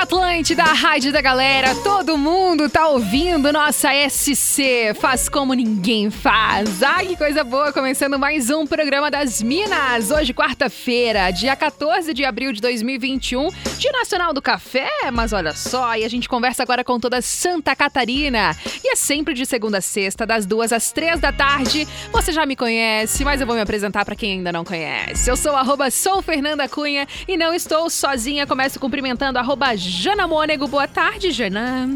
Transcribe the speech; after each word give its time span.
Essa 0.00 0.14
é 0.16 0.16
a 0.16 0.20
Atlântida, 0.20 0.62
a 0.62 0.72
rádio 0.72 1.12
da 1.12 1.20
galera. 1.20 1.74
Todo 1.74 2.16
mundo 2.16 2.70
tá 2.70 2.88
ouvindo 2.88 3.52
nossa 3.52 3.90
SC. 4.08 4.94
Faz 4.98 5.28
como 5.28 5.52
ninguém 5.52 6.10
faz. 6.10 6.82
Ai, 6.82 7.08
que 7.08 7.16
coisa 7.16 7.44
boa. 7.44 7.70
Começando 7.70 8.18
mais 8.18 8.48
um 8.48 8.66
programa 8.66 9.10
das 9.10 9.42
Minas. 9.42 10.10
Hoje, 10.10 10.32
quarta-feira, 10.32 11.30
dia 11.30 11.54
14 11.54 12.14
de 12.14 12.24
abril 12.24 12.50
de 12.52 12.62
2021. 12.62 13.50
Dia 13.78 13.92
Nacional 13.92 14.32
do 14.32 14.40
Café. 14.40 14.88
Mas 15.12 15.34
olha 15.34 15.52
só, 15.52 15.94
e 15.94 16.04
a 16.04 16.08
gente 16.08 16.30
conversa 16.30 16.62
agora 16.62 16.82
com 16.82 16.98
toda 16.98 17.20
Santa 17.20 17.76
Catarina. 17.76 18.56
E 18.82 18.92
é 18.92 18.96
sempre 18.96 19.34
de 19.34 19.44
segunda 19.44 19.78
a 19.78 19.82
sexta, 19.82 20.24
das 20.24 20.46
duas 20.46 20.72
às 20.72 20.90
três 20.92 21.20
da 21.20 21.30
tarde. 21.30 21.86
Você 22.10 22.32
já 22.32 22.46
me 22.46 22.56
conhece, 22.56 23.22
mas 23.22 23.40
eu 23.40 23.46
vou 23.46 23.54
me 23.54 23.62
apresentar 23.62 24.06
para 24.06 24.16
quem 24.16 24.32
ainda 24.32 24.50
não 24.50 24.64
conhece. 24.64 25.28
Eu 25.28 25.36
sou 25.36 25.54
arroba 25.54 25.90
sou 25.90 26.22
Fernanda 26.22 26.66
Cunha 26.68 27.06
e 27.28 27.36
não 27.36 27.52
estou 27.52 27.90
sozinha. 27.90 28.46
Começo 28.46 28.80
cumprimentando 28.80 29.38
arroba 29.38 29.76
Jana 29.90 30.28
Mônego. 30.28 30.68
Boa 30.68 30.86
tarde, 30.86 31.32
Jana. 31.32 31.88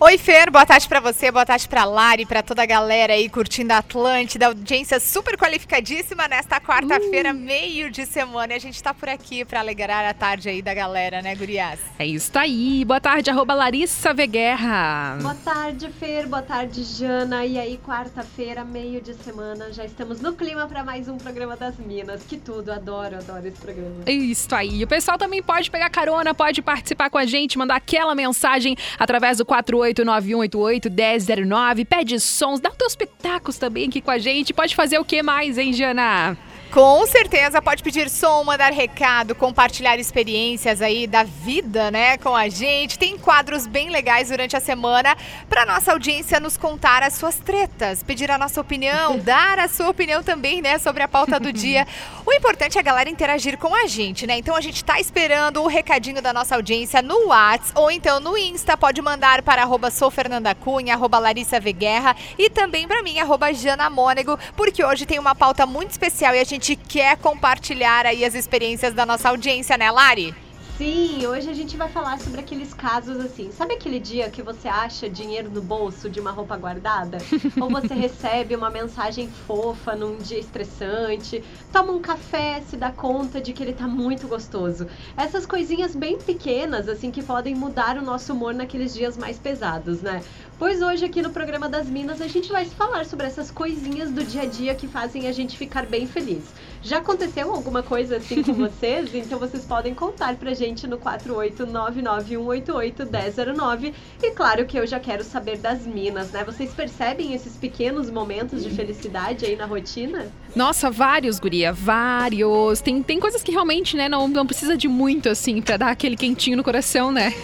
Oi, 0.00 0.18
Fer, 0.18 0.50
boa 0.50 0.66
tarde 0.66 0.88
para 0.88 0.98
você, 0.98 1.30
boa 1.30 1.46
tarde 1.46 1.68
para 1.68 1.84
Lari, 1.84 2.26
para 2.26 2.42
toda 2.42 2.62
a 2.62 2.66
galera 2.66 3.12
aí 3.12 3.28
curtindo 3.28 3.72
a 3.72 3.78
Atlântida, 3.78 4.46
audiência 4.46 4.98
super 4.98 5.36
qualificadíssima 5.36 6.26
nesta 6.26 6.60
quarta-feira, 6.60 7.30
uh. 7.30 7.34
meio 7.34 7.90
de 7.90 8.04
semana. 8.04 8.54
E 8.54 8.56
a 8.56 8.58
gente 8.58 8.82
tá 8.82 8.92
por 8.92 9.08
aqui 9.08 9.44
para 9.44 9.60
alegrar 9.60 10.04
a 10.04 10.12
tarde 10.12 10.48
aí 10.48 10.60
da 10.60 10.74
galera, 10.74 11.22
né, 11.22 11.34
gurias? 11.36 11.78
É 11.98 12.04
isso 12.04 12.36
aí. 12.36 12.84
Boa 12.84 13.00
tarde, 13.00 13.30
arroba 13.30 13.54
Larissa 13.54 14.12
Veguerra. 14.12 15.18
Boa 15.22 15.36
tarde, 15.36 15.88
Fer, 15.90 16.26
boa 16.26 16.42
tarde, 16.42 16.82
Jana. 16.82 17.46
E 17.46 17.58
aí, 17.58 17.78
quarta-feira, 17.78 18.64
meio 18.64 19.00
de 19.00 19.14
semana, 19.14 19.72
já 19.72 19.84
estamos 19.84 20.20
no 20.20 20.32
clima 20.32 20.66
para 20.66 20.82
mais 20.82 21.08
um 21.08 21.18
programa 21.18 21.56
das 21.56 21.76
Minas. 21.76 22.22
Que 22.24 22.36
tudo, 22.36 22.72
adoro, 22.72 23.16
adoro 23.16 23.46
esse 23.46 23.60
programa. 23.60 24.02
É 24.06 24.12
isso 24.12 24.52
aí. 24.54 24.82
O 24.82 24.88
pessoal 24.88 25.16
também 25.16 25.42
pode 25.42 25.70
pegar 25.70 25.88
carona, 25.88 26.34
pode 26.34 26.60
participar 26.62 27.10
com 27.10 27.18
a 27.18 27.24
gente, 27.24 27.33
mandar 27.58 27.76
aquela 27.76 28.14
mensagem 28.14 28.74
através 28.98 29.36
do 29.38 29.46
48918811009, 29.46 31.84
pede 31.84 32.18
sons, 32.20 32.60
dá 32.60 32.70
teus 32.70 32.96
pitacos 32.96 33.58
também 33.58 33.88
aqui 33.88 34.00
com 34.00 34.10
a 34.10 34.18
gente. 34.18 34.54
Pode 34.54 34.74
fazer 34.74 34.98
o 34.98 35.04
que 35.04 35.22
mais, 35.22 35.58
hein, 35.58 35.72
Jana? 35.72 36.36
Com 36.74 37.06
certeza, 37.06 37.62
pode 37.62 37.84
pedir 37.84 38.10
som, 38.10 38.42
mandar 38.42 38.72
recado, 38.72 39.32
compartilhar 39.32 39.96
experiências 39.96 40.82
aí 40.82 41.06
da 41.06 41.22
vida, 41.22 41.88
né, 41.88 42.18
com 42.18 42.34
a 42.34 42.48
gente. 42.48 42.98
Tem 42.98 43.16
quadros 43.16 43.64
bem 43.64 43.90
legais 43.90 44.28
durante 44.28 44.56
a 44.56 44.60
semana 44.60 45.16
para 45.48 45.64
nossa 45.64 45.92
audiência 45.92 46.40
nos 46.40 46.56
contar 46.56 47.04
as 47.04 47.14
suas 47.14 47.36
tretas, 47.36 48.02
pedir 48.02 48.28
a 48.28 48.36
nossa 48.36 48.60
opinião, 48.60 49.16
dar 49.22 49.60
a 49.60 49.68
sua 49.68 49.88
opinião 49.88 50.20
também, 50.24 50.60
né, 50.60 50.76
sobre 50.80 51.04
a 51.04 51.06
pauta 51.06 51.38
do 51.38 51.52
dia. 51.52 51.86
O 52.26 52.32
importante 52.32 52.76
é 52.76 52.80
a 52.80 52.82
galera 52.82 53.08
interagir 53.08 53.56
com 53.56 53.72
a 53.72 53.86
gente, 53.86 54.26
né? 54.26 54.36
Então 54.38 54.56
a 54.56 54.60
gente 54.60 54.84
tá 54.84 54.98
esperando 54.98 55.62
o 55.62 55.68
recadinho 55.68 56.20
da 56.20 56.32
nossa 56.32 56.56
audiência 56.56 57.00
no 57.00 57.28
Whats 57.28 57.70
ou 57.76 57.88
então 57.88 58.18
no 58.18 58.36
Insta, 58.36 58.76
pode 58.76 59.00
mandar 59.00 59.42
para 59.42 59.62
arroba 59.62 59.92
sou 59.92 60.10
Fernanda 60.10 60.52
Cunha, 60.56 60.94
arroba 60.94 61.20
Larissa 61.20 61.60
Veguerra 61.60 62.16
e 62.36 62.50
também 62.50 62.88
para 62.88 63.00
mim, 63.00 63.20
arroba 63.20 63.52
Jana 63.54 63.88
Mônego, 63.88 64.36
porque 64.56 64.84
hoje 64.84 65.06
tem 65.06 65.20
uma 65.20 65.36
pauta 65.36 65.64
muito 65.66 65.92
especial 65.92 66.34
e 66.34 66.40
a 66.40 66.44
gente 66.44 66.63
gente 66.64 66.76
quer 66.76 67.18
compartilhar 67.18 68.06
aí 68.06 68.24
as 68.24 68.34
experiências 68.34 68.94
da 68.94 69.04
nossa 69.04 69.28
audiência, 69.28 69.76
né, 69.76 69.90
Lari? 69.90 70.34
Sim, 70.78 71.24
hoje 71.24 71.48
a 71.48 71.52
gente 71.52 71.76
vai 71.76 71.88
falar 71.88 72.18
sobre 72.18 72.40
aqueles 72.40 72.74
casos 72.74 73.20
assim. 73.20 73.52
Sabe 73.52 73.74
aquele 73.74 74.00
dia 74.00 74.28
que 74.28 74.42
você 74.42 74.66
acha 74.66 75.08
dinheiro 75.08 75.48
no 75.48 75.62
bolso 75.62 76.10
de 76.10 76.18
uma 76.18 76.32
roupa 76.32 76.56
guardada? 76.56 77.18
Ou 77.60 77.70
você 77.70 77.94
recebe 77.94 78.56
uma 78.56 78.70
mensagem 78.70 79.28
fofa 79.28 79.94
num 79.94 80.16
dia 80.16 80.38
estressante, 80.38 81.44
toma 81.72 81.92
um 81.92 82.00
café, 82.00 82.60
se 82.62 82.76
dá 82.76 82.90
conta 82.90 83.40
de 83.40 83.52
que 83.52 83.62
ele 83.62 83.72
tá 83.72 83.86
muito 83.86 84.26
gostoso. 84.26 84.88
Essas 85.16 85.46
coisinhas 85.46 85.94
bem 85.94 86.18
pequenas, 86.18 86.88
assim, 86.88 87.12
que 87.12 87.22
podem 87.22 87.54
mudar 87.54 87.96
o 87.96 88.02
nosso 88.02 88.32
humor 88.32 88.52
naqueles 88.52 88.92
dias 88.92 89.16
mais 89.16 89.38
pesados, 89.38 90.02
né? 90.02 90.24
Pois 90.56 90.80
hoje 90.80 91.04
aqui 91.04 91.20
no 91.20 91.30
programa 91.30 91.68
das 91.68 91.88
Minas 91.88 92.20
a 92.20 92.28
gente 92.28 92.52
vai 92.52 92.64
falar 92.64 93.06
sobre 93.06 93.26
essas 93.26 93.50
coisinhas 93.50 94.12
do 94.12 94.22
dia 94.22 94.42
a 94.42 94.46
dia 94.46 94.72
que 94.74 94.86
fazem 94.86 95.26
a 95.26 95.32
gente 95.32 95.58
ficar 95.58 95.84
bem 95.84 96.06
feliz. 96.06 96.44
Já 96.80 96.98
aconteceu 96.98 97.50
alguma 97.50 97.82
coisa 97.82 98.18
assim 98.18 98.40
com 98.42 98.52
vocês? 98.54 99.12
Então 99.14 99.36
vocês 99.38 99.64
podem 99.64 99.94
contar 99.94 100.36
pra 100.36 100.52
gente 100.54 100.86
no 100.86 100.98
48991881009. 100.98 103.94
E 104.22 104.30
claro 104.30 104.64
que 104.64 104.78
eu 104.78 104.86
já 104.86 105.00
quero 105.00 105.24
saber 105.24 105.58
das 105.58 105.84
Minas, 105.84 106.30
né? 106.30 106.44
Vocês 106.44 106.72
percebem 106.72 107.34
esses 107.34 107.56
pequenos 107.56 108.08
momentos 108.08 108.62
de 108.62 108.70
felicidade 108.70 109.44
aí 109.46 109.56
na 109.56 109.66
rotina? 109.66 110.30
Nossa, 110.54 110.88
vários, 110.88 111.40
guria, 111.40 111.72
vários. 111.72 112.80
Tem, 112.80 113.02
tem 113.02 113.18
coisas 113.18 113.42
que 113.42 113.50
realmente, 113.50 113.96
né, 113.96 114.08
não, 114.08 114.28
não 114.28 114.46
precisa 114.46 114.76
de 114.76 114.86
muito, 114.86 115.28
assim, 115.28 115.60
pra 115.60 115.76
dar 115.76 115.88
aquele 115.88 116.16
quentinho 116.16 116.56
no 116.56 116.62
coração, 116.62 117.10
né? 117.10 117.34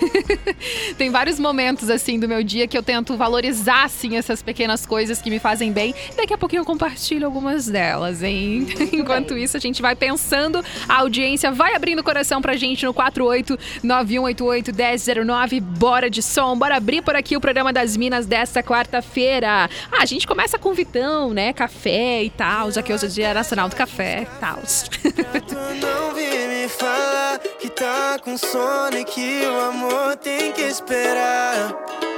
tem 0.97 1.10
vários 1.10 1.41
momentos, 1.41 1.91
assim, 1.91 2.21
do 2.21 2.28
meu 2.28 2.44
dia 2.44 2.69
que 2.69 2.78
eu 2.78 2.82
tento 2.82 2.99
tento 3.00 3.16
valorizar, 3.16 3.84
assim, 3.84 4.16
essas 4.16 4.42
pequenas 4.42 4.84
coisas 4.84 5.22
que 5.22 5.30
me 5.30 5.38
fazem 5.38 5.72
bem. 5.72 5.94
Daqui 6.16 6.34
a 6.34 6.38
pouquinho 6.38 6.60
eu 6.60 6.66
compartilho 6.66 7.24
algumas 7.24 7.66
delas, 7.66 8.22
hein? 8.22 8.66
Enquanto 8.92 9.38
isso, 9.38 9.56
a 9.56 9.60
gente 9.60 9.80
vai 9.80 9.96
pensando, 9.96 10.62
a 10.86 10.98
audiência 10.98 11.50
vai 11.50 11.74
abrindo 11.74 12.00
o 12.00 12.04
coração 12.04 12.42
pra 12.42 12.56
gente 12.56 12.84
no 12.84 12.92
48918811009. 12.92 15.60
Bora 15.60 16.10
de 16.10 16.22
som, 16.22 16.58
bora 16.58 16.76
abrir 16.76 17.00
por 17.02 17.16
aqui 17.16 17.34
o 17.36 17.40
programa 17.40 17.72
das 17.72 17.96
Minas 17.96 18.26
desta 18.26 18.62
quarta-feira. 18.62 19.70
Ah, 19.90 20.02
a 20.02 20.04
gente 20.04 20.26
começa 20.26 20.58
com 20.58 20.74
Vitão, 20.74 21.32
né? 21.32 21.54
Café 21.54 22.22
e 22.22 22.28
tal, 22.30 22.70
já 22.70 22.82
que 22.82 22.92
hoje 22.92 23.06
é 23.06 23.08
dia 23.08 23.32
nacional 23.32 23.70
do 23.70 23.76
café 23.76 24.22
e 24.22 24.26
tal. 24.38 24.58
Não 25.80 26.12
vi 26.14 26.48
me 26.48 26.68
falar 26.68 27.38
que 27.58 27.70
tá 27.70 28.18
com 28.22 28.36
sono 28.36 28.98
e 28.98 29.04
que 29.04 29.40
o 29.46 29.60
amor 29.60 30.16
tem 30.16 30.52
que 30.52 30.60
esperar. 30.62 32.09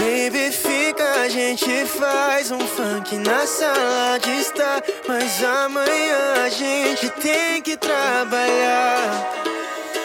Baby, 0.00 0.50
fica, 0.50 1.04
a 1.24 1.28
gente 1.28 1.84
faz 1.84 2.50
um 2.50 2.58
funk 2.60 3.18
na 3.18 3.46
sala 3.46 4.18
de 4.18 4.30
estar. 4.40 4.82
Mas 5.06 5.44
amanhã 5.44 6.46
a 6.46 6.48
gente 6.48 7.10
tem 7.20 7.60
que 7.60 7.76
trabalhar. 7.76 9.30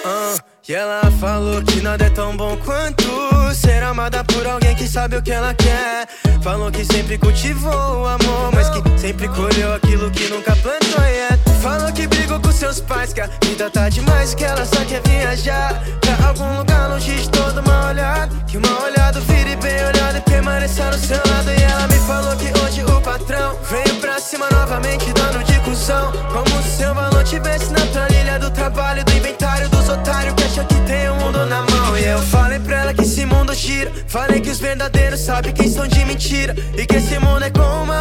Uh, 0.03 0.37
e 0.67 0.73
ela 0.73 1.09
falou 1.21 1.63
que 1.63 1.79
nada 1.79 2.07
é 2.07 2.09
tão 2.09 2.35
bom 2.35 2.57
quanto 2.57 3.05
ser 3.53 3.81
amada 3.83 4.21
por 4.25 4.45
alguém 4.45 4.75
que 4.75 4.85
sabe 4.85 5.15
o 5.15 5.21
que 5.21 5.31
ela 5.31 5.53
quer. 5.53 6.07
Falou 6.43 6.69
que 6.69 6.83
sempre 6.83 7.17
cultivou 7.17 7.71
o 7.71 8.05
amor, 8.05 8.51
mas 8.53 8.69
que 8.69 8.99
sempre 8.99 9.29
colheu 9.29 9.75
aquilo 9.75 10.11
que 10.11 10.27
nunca 10.27 10.53
plantou. 10.57 11.05
Yeah. 11.05 11.44
Falou 11.65 11.91
que 11.91 12.05
brigou 12.05 12.39
com 12.39 12.51
seus 12.51 12.79
pais, 12.79 13.11
que 13.11 13.19
a 13.19 13.27
vida 13.43 13.71
tá 13.71 13.89
demais, 13.89 14.35
que 14.35 14.43
ela 14.43 14.63
só 14.63 14.85
quer 14.85 15.01
viajar 15.01 15.73
pra 15.99 16.27
algum 16.27 16.59
lugar 16.59 16.89
longe 16.91 17.15
de 17.15 17.27
todo 17.31 17.63
mal 17.63 17.87
olhado. 17.87 18.35
Que 18.45 18.57
uma 18.57 18.83
olhada 18.83 19.19
vire 19.21 19.55
bem 19.55 19.83
olhado 19.83 20.19
e 20.19 20.21
permaneça 20.21 20.85
no 20.91 20.97
seu 20.99 21.17
lado. 21.17 21.49
E 21.49 21.63
ela 21.63 21.87
me 21.87 21.97
falou 22.05 22.35
que 22.35 22.53
hoje 22.59 22.83
o 22.83 23.01
patrão 23.01 23.57
veio 23.67 23.99
pra 23.99 24.19
cima 24.19 24.47
novamente, 24.51 25.11
dando 25.13 25.43
de 25.43 25.59
cuzão. 25.61 26.11
Como 26.31 26.61
se 26.61 26.77
seu 26.77 26.93
valor 26.93 27.23
tivesse 27.23 27.71
na 27.71 27.83
planilha 27.87 28.37
do 28.37 28.51
trabalho, 28.51 29.03
do 29.03 29.11
inventário 29.13 29.67
dos 29.67 29.89
otários 29.89 30.35
que 30.35 30.43
acham 30.43 30.65
que 30.65 30.79
tem 30.81 31.09
o 31.09 31.15
mundo 31.15 31.47
na 31.47 31.63
mão. 31.63 31.97
E 31.97 32.05
eu 32.05 32.19
falei 32.19 32.59
pra 32.59 32.81
ela 32.81 32.93
que 32.93 33.01
esse 33.01 33.25
mundo 33.25 33.55
gira. 33.55 33.91
Falei 34.07 34.39
que 34.39 34.51
os 34.51 34.59
verdadeiros 34.59 35.19
sabem 35.19 35.51
quem 35.51 35.67
são 35.67 35.87
de 35.87 36.05
mentira. 36.05 36.55
E 36.77 36.85
que 36.85 36.97
esse 36.97 37.17
mundo 37.17 37.43
é 37.43 37.49
como 37.49 37.85
uma 37.85 37.94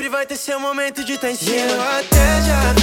sempre 0.00 0.08
vai 0.08 0.24
ter 0.24 0.36
seu 0.36 0.58
momento 0.58 1.04
de. 1.04 1.12
E 1.12 1.16
eu 1.16 1.82
até 1.82 2.42
já 2.42 2.79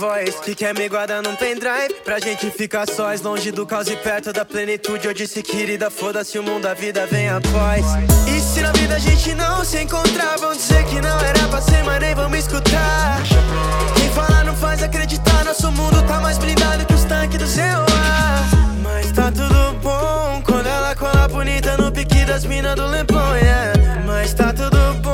voz 0.00 0.36
que 0.40 0.54
quer 0.54 0.74
me 0.74 0.88
guardar 0.88 1.22
num 1.22 1.36
pendrive. 1.36 1.92
Pra 2.02 2.18
gente 2.18 2.50
ficar 2.50 2.88
sós, 2.88 3.20
longe 3.20 3.52
do 3.52 3.66
caos 3.66 3.86
e 3.86 3.96
perto 3.96 4.32
da 4.32 4.46
plenitude. 4.46 5.06
Eu 5.06 5.12
disse 5.12 5.42
querida, 5.42 5.90
foda-se 5.90 6.38
o 6.38 6.42
mundo, 6.42 6.64
a 6.64 6.72
vida 6.72 7.06
vem 7.06 7.28
após. 7.28 7.84
E 8.26 8.40
se 8.40 8.62
na 8.62 8.72
vida 8.72 8.94
a 8.94 8.98
gente 8.98 9.34
não 9.34 9.62
se 9.62 9.82
encontrar 9.82 10.38
Vão 10.38 10.54
dizer 10.54 10.84
que 10.86 11.00
não 11.02 11.20
era 11.20 11.46
pra 11.48 11.60
ser, 11.60 11.84
mas 11.84 12.00
nem 12.00 12.14
vão 12.14 12.30
me 12.30 12.38
escutar. 12.38 13.20
Quem 13.94 14.10
fala 14.12 14.42
não 14.42 14.56
faz 14.56 14.82
acreditar 14.82 15.44
Nosso 15.44 15.70
mundo 15.72 16.02
tá 16.06 16.18
mais 16.18 16.38
blindado 16.38 16.86
que 16.86 16.94
os 16.94 17.04
tanques 17.04 17.38
do 17.38 17.46
seu 17.46 17.62
ar. 17.62 18.48
Mas 18.82 19.12
tá 19.12 19.30
tudo 19.30 19.74
bom 19.82 20.42
Quando 20.46 20.66
ela 20.66 20.94
cola 20.94 21.28
bonita 21.28 21.76
no 21.76 21.92
pique 21.92 22.24
das 22.24 22.46
minas 22.46 22.74
do 22.74 22.86
Leblon, 22.86 23.36
yeah. 23.36 24.02
Mas 24.06 24.32
tá 24.32 24.50
tudo 24.52 24.94
bom 25.02 25.09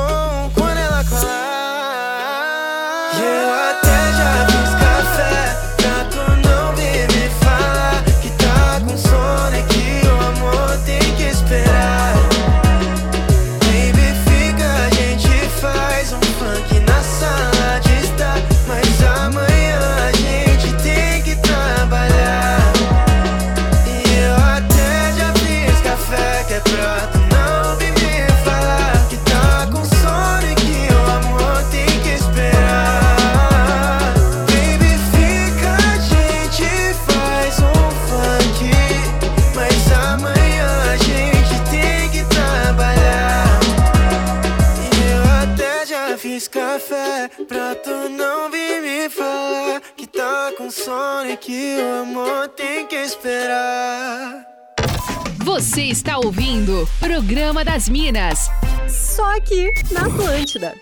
aqui 59.37 59.71
na 59.91 60.01
Atlântida. 60.01 60.75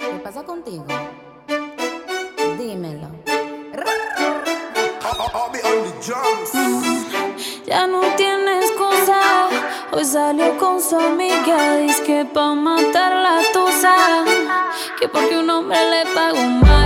O 0.00 0.14
que 0.14 0.18
passa 0.20 0.42
contigo? 0.42 0.86
Dímelo. 2.58 3.10
Já 7.66 7.86
não 7.86 8.16
tienes 8.16 8.70
cosa. 8.72 9.20
Hoy 9.92 10.04
salió 10.04 10.56
con 10.58 10.80
su 10.80 10.96
amiga. 10.96 11.76
Dice 11.76 12.02
que 12.02 12.24
pa' 12.24 12.54
matar 12.54 13.12
la 13.14 13.42
tusa. 13.52 13.94
Que 14.98 15.08
porque 15.08 15.36
un 15.36 15.50
hombre 15.50 15.78
le 15.90 16.06
pagó 16.14 16.42
mal. 16.44 16.81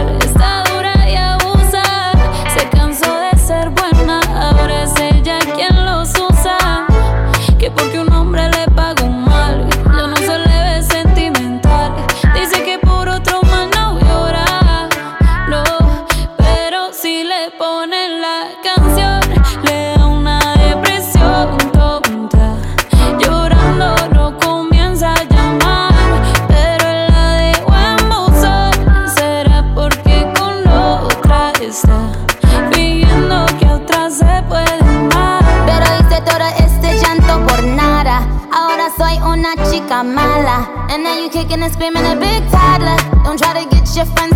kicking 41.46 41.62
and 41.62 41.72
screaming 41.72 42.04
a 42.04 42.16
big 42.16 42.42
toddler. 42.50 42.96
Don't 43.24 43.38
try 43.38 43.62
to 43.62 43.68
get 43.70 43.94
your 43.94 44.06
friends 44.06 44.35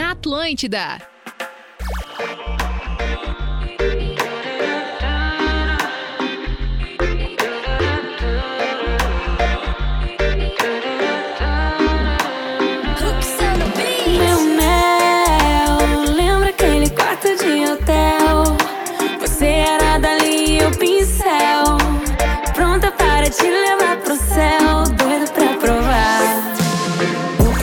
na 0.00 0.12
Atlântida. 0.12 0.98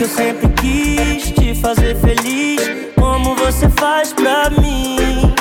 Sempre 0.08 0.48
quis 0.60 1.30
te 1.32 1.54
fazer 1.54 1.94
feliz, 1.96 2.60
como 2.94 3.34
você 3.36 3.68
faz 3.68 4.12
pra 4.12 4.50
mim. 4.50 5.34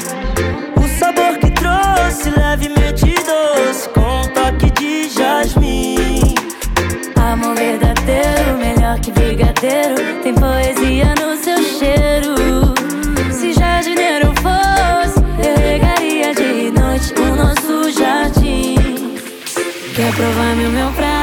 O 0.75 0.99
sabor 0.99 1.37
que 1.39 1.49
trouxe, 1.51 2.29
levemente 2.29 3.15
doce, 3.23 3.89
com 3.89 4.01
um 4.01 4.27
toque 4.33 4.69
de 4.71 5.09
jasmim. 5.09 6.35
Amor 7.15 7.55
verdadeiro, 7.55 8.57
melhor 8.57 8.99
que 8.99 9.11
brigadeiro. 9.11 10.21
Tem 10.21 10.33
poesia 10.33 11.13
no 11.15 11.37
seu 11.37 11.57
cheiro. 11.63 12.35
Se 13.31 13.53
jardineiro 13.53 14.33
fosse, 14.41 15.19
eu 15.47 15.57
regaria 15.57 16.33
de 16.33 16.71
noite 16.71 17.13
o 17.19 17.35
nosso 17.35 17.91
jardim. 17.97 19.15
Quer 19.95 20.13
provar 20.13 20.55
meu 20.55 20.69
mel 20.69 20.91
pra 20.95 21.16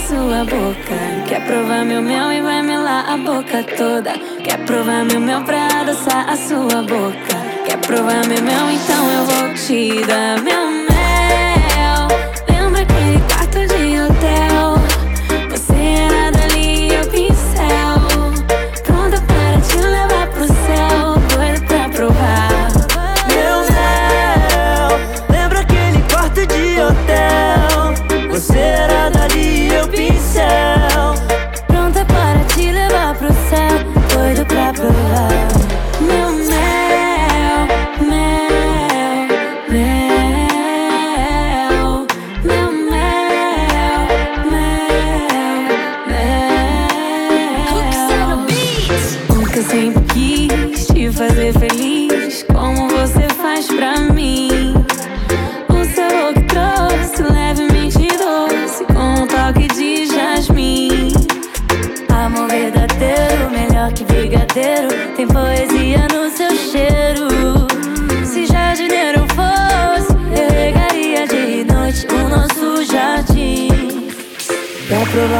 sua 0.00 0.44
boca? 0.44 1.28
Quer 1.28 1.46
provar 1.46 1.84
meu 1.84 2.02
mel 2.02 2.32
e 2.32 2.42
vai 2.42 2.60
melar 2.60 3.08
a 3.08 3.16
boca 3.16 3.62
toda? 3.76 4.12
Quer 4.42 4.64
provar 4.66 5.04
meu 5.04 5.20
mel 5.20 5.42
pra 5.44 5.66
adoçar 5.80 6.28
a 6.28 6.36
sua 6.36 6.82
boca? 6.82 7.36
Quer 7.64 7.78
provar 7.78 8.26
meu 8.26 8.42
mel? 8.42 8.70
Então 8.70 9.12
eu 9.12 9.24
vou 9.24 9.54
te 9.54 10.04
dar 10.06 10.42
meu 10.42 10.70
mel. 10.70 10.79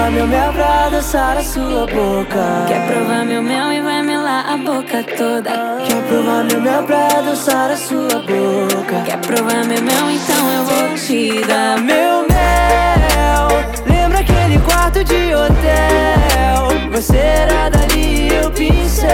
Provar 0.00 0.10
meu 0.12 0.26
mel 0.26 0.52
pra 0.52 0.86
adoçar 0.86 1.36
a 1.36 1.42
sua 1.42 1.86
boca? 1.86 2.64
Quer 2.66 2.86
provar 2.86 3.24
meu 3.26 3.42
mel 3.42 3.72
e 3.72 3.82
vai 3.82 4.02
melar 4.02 4.46
a 4.48 4.56
boca 4.56 5.04
toda. 5.16 5.50
Quer 5.86 6.02
provar 6.08 6.44
meu 6.44 6.60
mel 6.60 6.82
pra 6.84 7.06
adoçar 7.18 7.70
a 7.70 7.76
sua 7.76 8.08
boca? 8.08 9.02
Quer 9.04 9.18
provar 9.18 9.64
meu 9.66 9.82
mel, 9.82 10.10
então 10.10 10.52
eu 10.52 10.64
vou 10.64 10.94
te 10.96 11.44
dar 11.46 11.78
Meu 11.80 12.26
mel, 12.28 13.48
lembra 13.86 14.20
aquele 14.20 14.58
quarto 14.60 15.04
de 15.04 15.34
hotel? 15.34 16.90
Você 16.92 17.16
era 17.18 17.68
dali, 17.68 18.28
eu 18.28 18.50
pincel. 18.52 19.10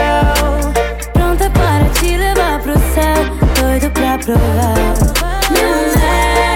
Pronta 1.12 1.50
para 1.50 1.84
te 1.98 2.16
levar 2.16 2.60
pro 2.60 2.78
céu, 2.94 3.24
doido 3.60 3.90
pra 3.90 4.18
provar. 4.18 4.74
Meu 5.50 5.68
mel, 5.98 6.55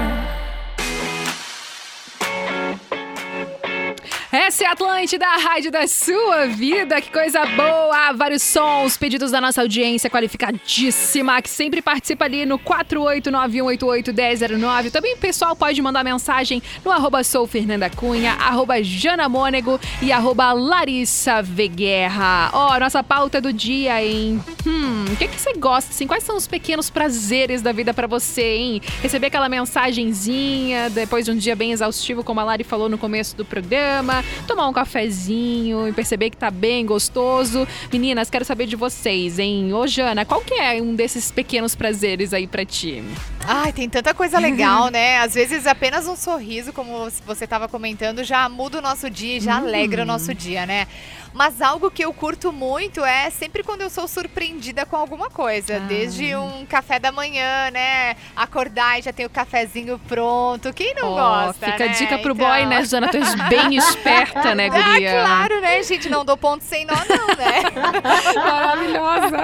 Essa 4.51 4.65
é 4.65 4.67
a 4.67 4.73
Atlântida, 4.73 5.25
a 5.25 5.37
rádio 5.37 5.71
da 5.71 5.87
sua 5.87 6.45
vida. 6.45 6.99
Que 6.99 7.09
coisa 7.09 7.45
boa! 7.45 8.11
Vários 8.11 8.43
sons, 8.43 8.97
pedidos 8.97 9.31
da 9.31 9.39
nossa 9.39 9.61
audiência 9.61 10.09
qualificadíssima, 10.09 11.41
que 11.41 11.49
sempre 11.49 11.81
participa 11.81 12.25
ali 12.25 12.45
no 12.45 12.59
48918811009. 12.59 14.91
Também 14.91 15.13
o 15.13 15.17
pessoal 15.17 15.55
pode 15.55 15.81
mandar 15.81 16.03
mensagem 16.03 16.61
no 16.83 16.91
arroba 16.91 17.23
sou 17.23 17.47
Fernanda 17.47 17.89
Cunha, 17.89 18.33
arroba 18.33 18.83
Jana 18.83 19.29
Mônego 19.29 19.79
e 20.01 20.11
arroba 20.11 20.51
Larissa 20.51 21.41
Veguerra. 21.41 22.49
Ó, 22.51 22.77
nossa 22.77 23.01
pauta 23.01 23.39
do 23.39 23.53
dia, 23.53 24.03
hein? 24.03 24.43
Hum, 24.67 25.05
o 25.13 25.15
que, 25.15 25.29
que 25.29 25.39
você 25.39 25.53
gosta, 25.53 25.91
assim? 25.91 26.05
Quais 26.05 26.25
são 26.25 26.35
os 26.35 26.45
pequenos 26.45 26.89
prazeres 26.89 27.61
da 27.61 27.71
vida 27.71 27.93
pra 27.93 28.05
você, 28.05 28.57
hein? 28.57 28.81
Receber 29.01 29.27
aquela 29.27 29.47
mensagenzinha 29.47 30.89
depois 30.89 31.23
de 31.23 31.31
um 31.31 31.37
dia 31.37 31.55
bem 31.55 31.71
exaustivo, 31.71 32.21
como 32.21 32.41
a 32.41 32.43
Lari 32.43 32.65
falou 32.65 32.89
no 32.89 32.97
começo 32.97 33.33
do 33.37 33.45
programa, 33.45 34.21
tomar 34.47 34.67
um 34.67 34.73
cafezinho 34.73 35.87
e 35.87 35.93
perceber 35.93 36.29
que 36.29 36.37
tá 36.37 36.51
bem 36.51 36.85
gostoso. 36.85 37.67
Meninas, 37.91 38.29
quero 38.29 38.45
saber 38.45 38.65
de 38.65 38.75
vocês, 38.75 39.39
hein? 39.39 39.73
Ô, 39.73 39.87
Jana, 39.87 40.25
qual 40.25 40.41
que 40.41 40.53
é 40.53 40.81
um 40.81 40.95
desses 40.95 41.31
pequenos 41.31 41.75
prazeres 41.75 42.33
aí 42.33 42.47
pra 42.47 42.65
ti? 42.65 43.03
Ai, 43.43 43.73
tem 43.73 43.89
tanta 43.89 44.13
coisa 44.13 44.39
legal, 44.39 44.89
né? 44.89 45.19
Às 45.19 45.33
vezes 45.33 45.65
apenas 45.65 46.07
um 46.07 46.15
sorriso, 46.15 46.71
como 46.71 47.09
você 47.25 47.45
estava 47.45 47.67
comentando, 47.67 48.23
já 48.23 48.47
muda 48.47 48.79
o 48.79 48.81
nosso 48.81 49.09
dia, 49.09 49.37
e 49.37 49.39
já 49.39 49.57
alegra 49.57 50.03
o 50.03 50.05
nosso 50.05 50.33
dia, 50.33 50.65
né? 50.65 50.87
Mas 51.33 51.61
algo 51.61 51.89
que 51.89 52.03
eu 52.03 52.13
curto 52.13 52.51
muito 52.51 53.03
é 53.05 53.29
sempre 53.29 53.63
quando 53.63 53.81
eu 53.81 53.89
sou 53.89 54.07
surpreendida 54.07 54.85
com 54.85 54.97
alguma 54.97 55.29
coisa. 55.29 55.79
Desde 55.79 56.35
um 56.35 56.65
café 56.65 56.99
da 56.99 57.11
manhã, 57.11 57.71
né? 57.71 58.15
Acordar 58.35 58.99
e 58.99 59.01
já 59.01 59.13
tem 59.13 59.25
o 59.25 59.29
cafezinho 59.29 59.97
pronto. 60.07 60.73
Quem 60.73 60.93
não 60.93 61.09
Ó, 61.13 61.15
gosta, 61.45 61.65
Fica 61.71 61.85
a 61.85 61.87
né? 61.87 61.93
dica 61.93 62.17
pro 62.19 62.33
Então- 62.33 62.47
boy, 62.47 62.65
né, 62.65 62.83
Jana? 62.83 63.07
Tu 63.07 63.17
és 63.17 63.33
bem 63.47 63.75
esperta, 63.79 64.53
né, 64.53 64.67
Ah, 64.71 64.93
guria? 64.93 65.11
claro, 65.11 65.61
né, 65.61 65.81
gente? 65.83 66.09
Não 66.09 66.25
dou 66.25 66.35
ponto 66.35 66.63
sem 66.63 66.85
nó, 66.85 66.95
não, 66.95 67.27
né? 67.27 67.61
Maravilhosa. 68.35 69.37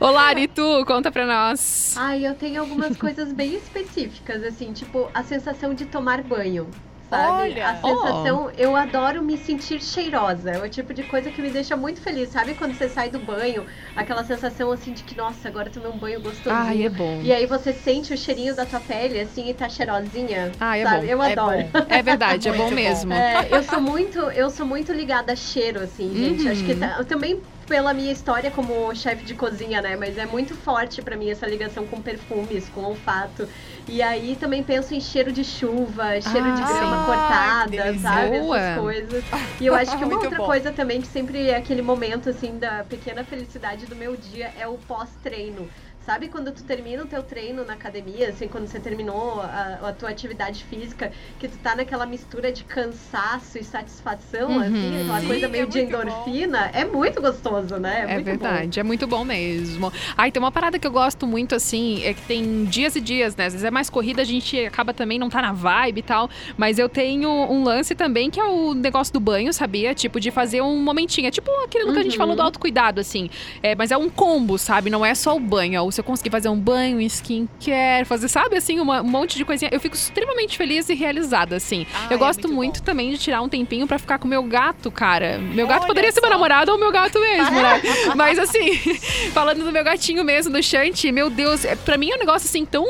Ô, 0.00 0.10
Lari, 0.10 0.48
tu, 0.48 0.84
conta 0.86 1.10
pra 1.10 1.26
nós. 1.26 1.94
Ai, 1.96 2.26
eu 2.26 2.34
tenho 2.34 2.60
algumas 2.60 2.96
coisas 2.96 3.32
bem 3.32 3.54
específicas, 3.54 4.42
assim, 4.44 4.72
tipo 4.72 5.10
a 5.14 5.22
sensação 5.22 5.72
de 5.74 5.86
tomar 5.86 6.22
banho. 6.22 6.68
Sabe? 7.12 7.42
Olha! 7.42 7.68
A 7.68 7.74
sensação, 7.76 8.50
eu 8.56 8.74
adoro 8.74 9.22
me 9.22 9.36
sentir 9.36 9.80
cheirosa. 9.80 10.50
É 10.52 10.58
o 10.58 10.68
tipo 10.70 10.94
de 10.94 11.04
coisa 11.04 11.30
que 11.30 11.42
me 11.42 11.50
deixa 11.50 11.76
muito 11.76 12.00
feliz. 12.00 12.30
Sabe 12.30 12.54
quando 12.54 12.74
você 12.74 12.88
sai 12.88 13.10
do 13.10 13.20
banho, 13.20 13.66
aquela 13.94 14.24
sensação 14.24 14.72
assim 14.72 14.92
de 14.94 15.04
que, 15.04 15.14
nossa, 15.14 15.46
agora 15.48 15.68
eu 15.68 15.72
tomei 15.72 15.90
um 15.90 15.98
banho 15.98 16.20
gostosinho. 16.22 16.64
Ai, 16.66 16.82
é 16.84 16.88
bom. 16.88 17.20
E 17.22 17.32
aí 17.32 17.46
você 17.46 17.72
sente 17.72 18.14
o 18.14 18.16
cheirinho 18.16 18.54
da 18.56 18.64
tua 18.64 18.80
pele, 18.80 19.20
assim, 19.20 19.48
e 19.48 19.54
tá 19.54 19.68
cheirosinha. 19.68 20.52
Ah, 20.58 20.76
é 20.78 20.82
sabe? 20.82 21.06
bom. 21.06 21.12
Eu 21.12 21.22
É 21.22 21.32
adoro. 21.32 21.56
bom. 21.58 21.70
É 21.90 22.02
verdade, 22.02 22.48
é 22.48 22.52
bom 22.56 22.70
mesmo. 22.70 23.12
É, 23.12 23.54
eu 23.56 23.62
sou 23.62 23.80
muito, 23.80 24.18
eu 24.18 24.48
sou 24.50 24.66
muito 24.66 24.92
ligada 24.92 25.32
a 25.32 25.36
cheiro, 25.36 25.80
assim, 25.80 26.14
gente. 26.14 26.48
Acho 26.48 26.60
Uhum. 26.60 26.66
que 26.66 26.74
tá- 26.74 27.04
também 27.04 27.42
pela 27.66 27.92
minha 27.94 28.12
história 28.12 28.50
como 28.50 28.94
chefe 28.94 29.24
de 29.24 29.34
cozinha, 29.34 29.80
né? 29.80 29.96
Mas 29.96 30.18
é 30.18 30.26
muito 30.26 30.54
forte 30.54 31.00
pra 31.02 31.16
mim 31.16 31.30
essa 31.30 31.46
ligação 31.46 31.86
com 31.86 32.00
perfumes, 32.02 32.68
com 32.74 32.82
olfato. 32.82 33.48
E 33.88 34.00
aí 34.02 34.36
também 34.38 34.62
penso 34.62 34.94
em 34.94 35.00
cheiro 35.00 35.32
de 35.32 35.42
chuva, 35.44 36.20
cheiro 36.20 36.52
de 36.54 36.62
Ah, 36.62 36.66
grama 36.66 36.98
sim. 37.00 37.04
cortada, 37.06 37.70
delícia. 37.70 38.00
sabe? 38.08 38.36
Essas 38.36 38.80
coisas. 38.80 39.24
E 39.60 39.66
eu 39.66 39.74
acho 39.74 39.96
que 39.98 40.04
uma 40.04 40.14
outra 40.16 40.38
bom. 40.38 40.46
coisa 40.46 40.72
também 40.72 41.00
que 41.00 41.06
sempre 41.06 41.48
é 41.48 41.56
aquele 41.56 41.82
momento 41.82 42.28
assim 42.30 42.58
da 42.58 42.84
pequena 42.84 43.24
felicidade 43.24 43.86
do 43.86 43.96
meu 43.96 44.16
dia 44.16 44.52
é 44.58 44.66
o 44.66 44.74
pós-treino. 44.86 45.68
Sabe 46.04 46.28
quando 46.28 46.50
tu 46.50 46.64
termina 46.64 47.04
o 47.04 47.06
teu 47.06 47.22
treino 47.22 47.64
na 47.64 47.74
academia, 47.74 48.30
assim, 48.30 48.48
quando 48.48 48.66
você 48.66 48.80
terminou 48.80 49.40
a, 49.40 49.78
a 49.88 49.92
tua 49.92 50.08
atividade 50.10 50.64
física, 50.64 51.12
que 51.38 51.46
tu 51.46 51.56
tá 51.58 51.76
naquela 51.76 52.04
mistura 52.06 52.50
de 52.50 52.64
cansaço 52.64 53.56
e 53.56 53.62
satisfação, 53.64 54.50
Uhum. 54.56 54.60
assim, 54.60 55.00
aquela 55.00 55.20
Sim, 55.20 55.26
coisa 55.28 55.48
meio 55.48 55.62
é 55.62 55.66
de 55.66 55.78
muito 55.78 55.92
bom. 55.92 56.02
endorfina, 56.02 56.70
é 56.74 56.84
muito 56.84 57.22
gostoso, 57.22 57.76
né? 57.76 58.00
É 58.08 58.14
muito 58.14 58.24
verdade, 58.24 58.80
é 58.80 58.82
muito 58.82 59.06
bom 59.06 59.24
mesmo. 59.24 59.92
Ai, 60.16 60.32
tem 60.32 60.42
uma 60.42 60.50
parada 60.50 60.76
que 60.76 60.86
eu 60.86 60.90
gosto 60.90 61.24
muito, 61.24 61.54
assim, 61.54 62.02
é 62.02 62.12
que 62.12 62.22
tem 62.22 62.64
dias 62.64 62.96
e 62.96 63.00
dias, 63.00 63.36
né? 63.36 63.46
Às 63.46 63.52
vezes 63.52 63.64
é 63.64 63.70
mais 63.70 63.88
corrida, 63.88 64.22
a 64.22 64.24
gente 64.24 64.58
acaba 64.66 64.92
também 64.92 65.20
não 65.20 65.30
tá 65.30 65.40
na 65.40 65.52
vibe 65.52 65.98
e 65.98 66.02
tal. 66.02 66.28
Mas 66.56 66.80
eu 66.80 66.88
tenho 66.88 67.28
um 67.30 67.62
lance 67.62 67.94
também 67.94 68.28
que 68.28 68.40
é 68.40 68.44
o 68.44 68.74
negócio 68.74 69.12
do 69.12 69.20
banho, 69.20 69.52
sabia? 69.52 69.94
Tipo, 69.94 70.18
de 70.18 70.32
fazer 70.32 70.62
um 70.62 70.82
momentinho. 70.82 71.28
É 71.28 71.30
tipo 71.30 71.48
aquilo 71.64 71.92
que 71.92 71.98
a 72.00 72.02
gente 72.02 72.12
Uhum. 72.12 72.18
falou 72.18 72.34
do 72.36 72.42
autocuidado, 72.42 73.00
assim. 73.00 73.30
É, 73.62 73.76
mas 73.76 73.92
é 73.92 73.96
um 73.96 74.10
combo, 74.10 74.58
sabe? 74.58 74.90
Não 74.90 75.06
é 75.06 75.14
só 75.14 75.36
o 75.36 75.40
banho. 75.40 75.80
Ou 75.82 75.91
se 75.92 76.00
eu 76.00 76.04
conseguir 76.04 76.30
fazer 76.30 76.48
um 76.48 76.58
banho, 76.58 76.96
um 76.98 77.00
skincare, 77.00 78.04
fazer, 78.04 78.28
sabe, 78.28 78.56
assim, 78.56 78.80
uma- 78.80 79.00
um 79.02 79.04
monte 79.08 79.36
de 79.36 79.44
coisinha. 79.44 79.70
Eu 79.72 79.80
fico 79.80 79.94
extremamente 79.94 80.56
feliz 80.56 80.88
e 80.88 80.94
realizada, 80.94 81.56
assim. 81.56 81.86
Ah, 81.94 82.06
eu 82.10 82.16
é 82.16 82.18
gosto 82.18 82.42
muito 82.48 82.62
muito, 82.62 82.78
bom. 82.80 82.84
também 82.84 83.10
de 83.10 83.18
tirar 83.18 83.42
um 83.42 83.48
tempinho 83.48 83.86
pra 83.86 83.98
ficar 83.98 84.18
com 84.18 84.26
o 84.26 84.28
meu 84.30 84.42
gato, 84.44 84.90
cara. 84.90 85.38
Meu 85.38 85.66
gato 85.66 85.80
Olha 85.80 85.86
poderia 85.88 86.12
ser 86.12 86.20
meu 86.20 86.28
só. 86.30 86.34
namorado 86.34 86.70
ou 86.72 86.78
meu 86.78 86.92
gato 86.92 87.18
mesmo, 87.20 87.50
né? 87.60 87.82
Mas 88.16 88.38
assim, 88.38 88.72
falando 89.34 89.64
do 89.64 89.72
meu 89.72 89.82
gatinho 89.84 90.24
mesmo, 90.24 90.52
do 90.52 90.62
Shanti, 90.62 91.10
meu 91.12 91.28
Deus, 91.28 91.64
é, 91.64 91.74
pra 91.76 91.96
mim 91.98 92.10
é 92.10 92.14
um 92.16 92.18
negócio 92.18 92.48
assim 92.48 92.64
tão 92.64 92.84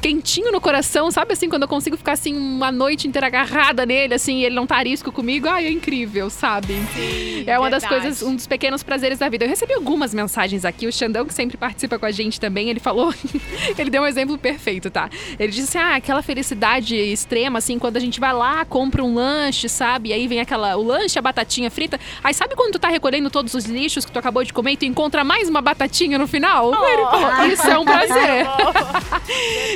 quentinho 0.00 0.52
no 0.52 0.60
coração, 0.60 1.10
sabe 1.10 1.32
assim, 1.32 1.48
quando 1.48 1.62
eu 1.62 1.68
consigo 1.68 1.96
ficar 1.96 2.12
assim 2.12 2.36
uma 2.36 2.70
noite 2.70 3.08
inteira 3.08 3.26
agarrada 3.26 3.86
nele, 3.86 4.14
assim, 4.14 4.40
e 4.40 4.44
ele 4.44 4.54
não 4.54 4.66
tá 4.66 4.76
arisco 4.76 5.10
comigo, 5.10 5.48
ai, 5.48 5.66
é 5.66 5.70
incrível, 5.70 6.28
sabe? 6.28 6.74
Sim, 6.94 7.44
É 7.46 7.58
uma 7.58 7.70
das 7.70 7.82
verdade. 7.82 8.02
coisas, 8.02 8.22
um 8.22 8.34
dos 8.36 8.46
pequenos 8.46 8.82
prazeres 8.82 9.18
da 9.18 9.28
vida. 9.28 9.44
Eu 9.44 9.48
recebi 9.48 9.72
algumas 9.72 10.12
mensagens 10.12 10.64
aqui, 10.64 10.86
o 10.86 10.92
Xandão, 10.92 11.24
que 11.24 11.32
sempre 11.32 11.56
participa 11.56 11.93
com 11.98 12.06
a 12.06 12.10
gente 12.10 12.40
também, 12.40 12.68
ele 12.68 12.80
falou, 12.80 13.12
ele 13.78 13.90
deu 13.90 14.02
um 14.02 14.06
exemplo 14.06 14.36
perfeito, 14.38 14.90
tá? 14.90 15.08
Ele 15.38 15.52
disse 15.52 15.76
assim, 15.76 15.78
ah, 15.78 15.96
aquela 15.96 16.22
felicidade 16.22 16.96
extrema, 16.96 17.58
assim, 17.58 17.78
quando 17.78 17.96
a 17.96 18.00
gente 18.00 18.20
vai 18.20 18.32
lá, 18.32 18.64
compra 18.64 19.02
um 19.02 19.14
lanche, 19.14 19.68
sabe? 19.68 20.10
E 20.10 20.12
aí 20.12 20.26
vem 20.26 20.40
aquela, 20.40 20.76
o 20.76 20.82
lanche, 20.82 21.18
a 21.18 21.22
batatinha 21.22 21.70
frita. 21.70 21.98
Aí 22.22 22.34
sabe 22.34 22.54
quando 22.54 22.72
tu 22.72 22.78
tá 22.78 22.88
recolhendo 22.88 23.30
todos 23.30 23.54
os 23.54 23.64
lixos 23.64 24.04
que 24.04 24.12
tu 24.12 24.18
acabou 24.18 24.44
de 24.44 24.52
comer 24.52 24.72
e 24.72 24.76
tu 24.76 24.84
encontra 24.84 25.24
mais 25.24 25.48
uma 25.48 25.60
batatinha 25.60 26.18
no 26.18 26.26
final? 26.26 26.72
Ele 26.72 27.02
falou, 27.02 27.46
isso 27.46 27.68
é 27.68 27.78
um 27.78 27.84
prazer. 27.86 28.46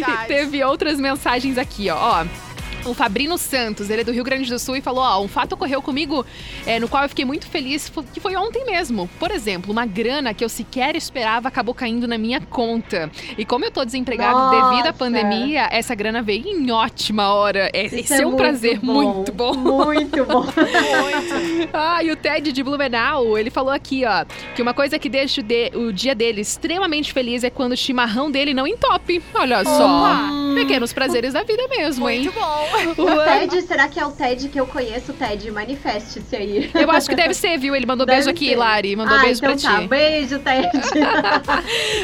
E 0.07 0.27
teve 0.29 0.63
outras 0.65 0.99
mensagens 0.99 1.59
aqui, 1.59 1.91
ó. 1.91 1.97
ó. 1.97 2.48
O 2.89 2.95
Fabrino 2.95 3.37
Santos, 3.39 3.91
ele 3.91 4.01
é 4.01 4.05
do 4.05 4.13
Rio 4.13 4.25
Grande 4.25 4.49
do 4.51 4.59
Sul 4.59 4.77
e 4.77 4.81
falou: 4.81 5.03
Ó, 5.03 5.23
um 5.23 5.29
fato 5.29 5.53
ocorreu 5.53 5.83
comigo 5.83 6.25
é, 6.67 6.81
no 6.81 6.89
qual 6.89 7.03
eu 7.03 7.09
fiquei 7.09 7.25
muito 7.25 7.47
feliz, 7.47 7.91
que 8.13 8.21
foi 8.21 8.35
ontem 8.37 8.65
mesmo. 8.65 9.09
Por 9.19 9.31
exemplo, 9.31 9.71
uma 9.73 9.85
grana 9.87 10.33
que 10.35 10.45
eu 10.45 10.49
sequer 10.49 10.97
esperava 10.97 11.49
acabou 11.49 11.75
caindo 11.75 12.07
na 12.09 12.17
minha 12.19 12.41
conta. 12.41 13.11
E 13.37 13.45
como 13.45 13.65
eu 13.65 13.71
tô 13.71 13.85
desempregado 13.85 14.39
Nossa. 14.39 14.71
devido 14.71 14.87
à 14.87 14.93
pandemia, 14.93 15.69
essa 15.71 15.95
grana 15.95 16.23
veio 16.23 16.47
em 16.49 16.71
ótima 16.71 17.29
hora. 17.33 17.71
É- 17.73 17.87
Esse 17.87 18.13
é 18.15 18.19
é 18.23 18.27
um 18.27 18.31
muito 18.31 18.37
prazer 18.39 18.79
bom. 18.81 18.93
muito 18.93 19.33
bom. 19.33 19.55
Muito 19.55 20.25
bom. 20.25 20.45
Muito. 20.99 21.71
Ah, 21.73 22.03
e 22.03 22.11
o 22.11 22.17
Ted 22.17 22.53
de 22.53 22.63
Blumenau, 22.63 23.37
ele 23.39 23.51
falou 23.51 23.73
aqui, 23.73 24.05
ó, 24.05 24.25
que 24.55 24.63
uma 24.63 24.73
coisa 24.75 24.99
que 24.99 25.09
deixa 25.09 25.41
o, 25.41 25.45
de- 25.45 25.71
o 25.75 25.93
dia 25.93 26.15
dele 26.15 26.41
extremamente 26.41 27.13
feliz 27.13 27.45
é 27.45 27.51
quando 27.51 27.73
o 27.73 27.77
chimarrão 27.77 28.31
dele 28.31 28.55
não 28.55 28.67
entope. 28.67 29.23
Olha 29.35 29.65
só. 29.65 30.29
Pequenos 30.55 30.93
prazeres 30.93 31.33
da 31.33 31.43
vida 31.43 31.67
mesmo, 31.69 32.09
hein? 32.09 32.23
Muito 32.23 32.39
bom. 32.39 32.69
O 33.03 33.25
Ted, 33.25 33.63
será 33.63 33.89
que 33.89 33.99
é 33.99 34.07
o 34.07 34.13
Ted 34.13 34.49
que 34.49 34.59
eu 34.59 34.67
conheço? 34.67 35.13
Ted, 35.13 35.51
manifeste-se 35.51 36.37
aí. 36.37 36.71
Eu 36.75 36.91
acho 36.91 37.09
que 37.09 37.17
deve 37.17 37.35
ser, 37.35 37.59
viu? 37.59 37.75
Ele 37.75 37.87
mandou 37.87 38.07
Deve 38.07 38.19
beijo 38.19 38.31
aqui, 38.31 38.49
ser. 38.49 38.57
Lari. 38.57 38.97
Mandou 38.97 39.17
ah, 39.17 39.23
beijo 39.23 39.41
então 39.45 39.57
pra 39.57 39.71
tá. 39.71 39.81
ti. 39.81 39.89
Beijo, 39.89 40.39
Ted. 40.39 40.69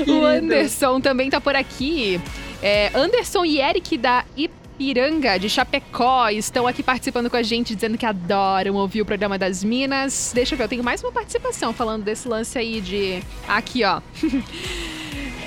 O. 0.11 0.24
Anderson 0.24 1.00
também 1.00 1.30
tá 1.30 1.40
por 1.40 1.54
aqui. 1.54 2.20
É, 2.62 2.90
Anderson 2.94 3.44
e 3.44 3.61
Eric 3.61 3.96
da 3.98 4.24
Ipiranga, 4.37 5.38
de 5.38 5.48
Chapecó, 5.48 6.28
estão 6.30 6.66
aqui 6.66 6.83
participando 6.83 7.28
com 7.28 7.37
a 7.37 7.42
gente, 7.42 7.74
dizendo 7.74 7.98
que 7.98 8.07
adoram 8.07 8.74
ouvir 8.74 9.02
o 9.02 9.04
programa 9.04 9.38
das 9.38 9.62
Minas. 9.62 10.33
Deixa 10.35 10.54
eu 10.54 10.59
ver, 10.59 10.64
eu 10.64 10.68
tenho 10.68 10.85
mais 10.85 11.02
uma 11.02 11.12
participação 11.12 11.72
falando 11.72 12.04
desse 12.04 12.26
lance 12.26 12.59
aí 12.59 12.80
de. 12.80 13.22
Aqui, 13.46 13.85
ó. 13.85 14.00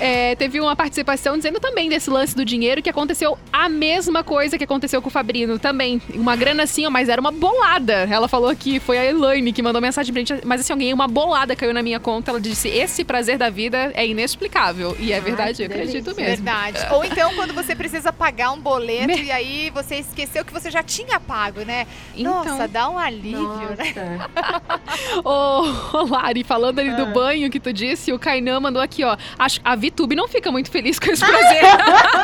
É, 0.00 0.34
teve 0.36 0.60
uma 0.60 0.76
participação 0.76 1.36
dizendo 1.36 1.58
também 1.60 1.88
desse 1.88 2.08
lance 2.10 2.34
do 2.36 2.44
dinheiro 2.44 2.80
que 2.82 2.88
aconteceu 2.90 3.36
a 3.52 3.68
mesma 3.68 4.22
coisa 4.22 4.56
que 4.56 4.64
aconteceu 4.64 5.02
com 5.02 5.08
o 5.08 5.10
Fabrino 5.10 5.58
também. 5.58 6.00
Uma 6.14 6.36
grana 6.36 6.62
assim, 6.62 6.86
ó, 6.86 6.90
mas 6.90 7.08
era 7.08 7.20
uma 7.20 7.32
bolada. 7.32 8.06
Ela 8.10 8.28
falou 8.28 8.54
que 8.54 8.78
foi 8.80 8.98
a 8.98 9.04
Elaine 9.04 9.52
que 9.52 9.62
mandou 9.62 9.80
mensagem 9.82 10.12
pra 10.12 10.20
gente, 10.22 10.46
mas 10.46 10.60
assim, 10.60 10.72
alguém, 10.72 10.92
uma 10.92 11.08
bolada 11.08 11.56
caiu 11.56 11.74
na 11.74 11.82
minha 11.82 11.98
conta. 11.98 12.30
Ela 12.30 12.40
disse: 12.40 12.68
esse 12.68 13.04
prazer 13.04 13.38
da 13.38 13.50
vida 13.50 13.90
é 13.94 14.06
inexplicável. 14.06 14.96
E 15.00 15.12
é 15.12 15.20
verdade, 15.20 15.62
eu 15.62 15.66
acredito 15.66 16.06
mesmo. 16.14 16.24
Verdade. 16.44 16.78
Ou 16.92 17.04
então 17.04 17.34
quando 17.34 17.52
você 17.52 17.74
precisa 17.74 18.12
pagar 18.12 18.52
um 18.52 18.60
boleto 18.60 19.06
Me- 19.06 19.22
e 19.24 19.30
aí 19.32 19.70
você 19.70 19.96
esqueceu 19.96 20.44
que 20.44 20.52
você 20.52 20.70
já 20.70 20.82
tinha 20.82 21.18
pago, 21.18 21.62
né? 21.62 21.86
Então. 22.16 22.44
Nossa, 22.44 22.68
dá 22.68 22.88
um 22.88 22.98
alívio, 22.98 23.70
né? 23.76 23.94
Nossa. 23.96 25.20
Ô, 25.24 26.04
Lari, 26.10 26.44
falando 26.44 26.78
ali 26.78 26.94
do 26.94 27.02
Ah. 27.02 27.06
banho 27.06 27.50
que 27.50 27.58
tu 27.60 27.72
disse, 27.72 28.12
o 28.12 28.18
Kainan 28.18 28.60
mandou 28.60 28.80
aqui, 28.82 29.04
ó. 29.04 29.16
Acho, 29.38 29.60
a 29.64 29.74
Vitube 29.88 30.14
não 30.14 30.28
fica 30.28 30.52
muito 30.52 30.70
feliz 30.70 30.98
com 30.98 31.10
esse 31.10 31.24
prazer. 31.24 31.62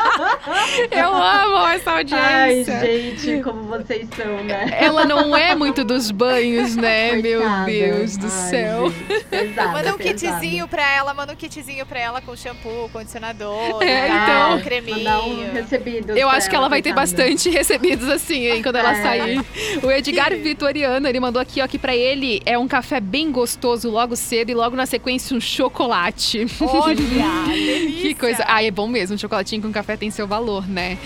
eu 0.90 1.14
amo 1.14 1.68
essa 1.68 1.90
Ai, 1.92 1.98
audiência. 1.98 2.80
gente, 2.80 3.42
como 3.42 3.62
vocês 3.64 4.08
são, 4.16 4.44
né? 4.44 4.68
Ela 4.78 5.04
não 5.04 5.36
é 5.36 5.54
muito 5.54 5.84
dos 5.84 6.10
banhos, 6.10 6.76
né? 6.76 7.12
Meu 7.22 7.40
Coitada. 7.40 7.66
Deus 7.66 8.16
do 8.16 8.26
Ai, 8.26 8.30
céu. 8.30 8.90
gente, 8.90 9.24
pesada, 9.24 9.72
Manda 9.72 9.94
um 9.94 9.98
pesada. 9.98 10.38
kitzinho 10.38 10.68
pra 10.68 10.90
ela, 10.90 11.14
manda 11.14 11.32
um 11.32 11.36
kitzinho 11.36 11.86
pra 11.86 12.00
ela 12.00 12.20
com 12.20 12.36
shampoo, 12.36 12.88
condicionador, 12.92 13.82
É, 13.82 14.08
tal, 14.08 14.16
então. 14.24 14.56
um 14.56 14.60
creminho. 14.60 15.10
Um 15.24 15.52
recebido. 15.52 16.16
Eu 16.16 16.28
acho 16.28 16.48
que 16.48 16.56
ela 16.56 16.68
vai 16.68 16.82
ter 16.82 16.92
bastante 16.94 17.48
recebidos 17.50 18.08
assim, 18.08 18.46
hein, 18.46 18.62
quando 18.62 18.76
ela 18.76 18.92
É. 18.92 19.02
sair. 19.02 19.40
O 19.82 19.90
Edgar 19.90 20.30
Vitoriano, 20.36 21.06
ele 21.08 21.20
mandou 21.20 21.40
aqui, 21.40 21.60
ó, 21.62 21.66
que 21.68 21.78
pra 21.78 21.94
ele 21.94 22.40
é 22.44 22.58
um 22.58 22.66
café 22.68 23.00
bem 23.00 23.30
gostoso 23.30 23.90
logo 23.90 24.16
cedo 24.16 24.50
e 24.50 24.54
logo 24.54 24.76
na 24.76 24.86
sequência 24.86 25.36
um 25.36 25.40
chocolate. 25.40 26.46
Olha, 26.60 26.94
delícia. 26.94 28.00
Que 28.02 28.14
coisa. 28.14 28.44
Ah, 28.46 28.62
é 28.62 28.70
bom 28.70 28.86
mesmo. 28.88 29.14
Um 29.14 29.18
chocolatinho 29.18 29.62
com 29.62 29.72
café 29.72 29.96
tem 29.96 30.10
seu 30.10 30.26
valor, 30.26 30.63
né? 30.68 30.98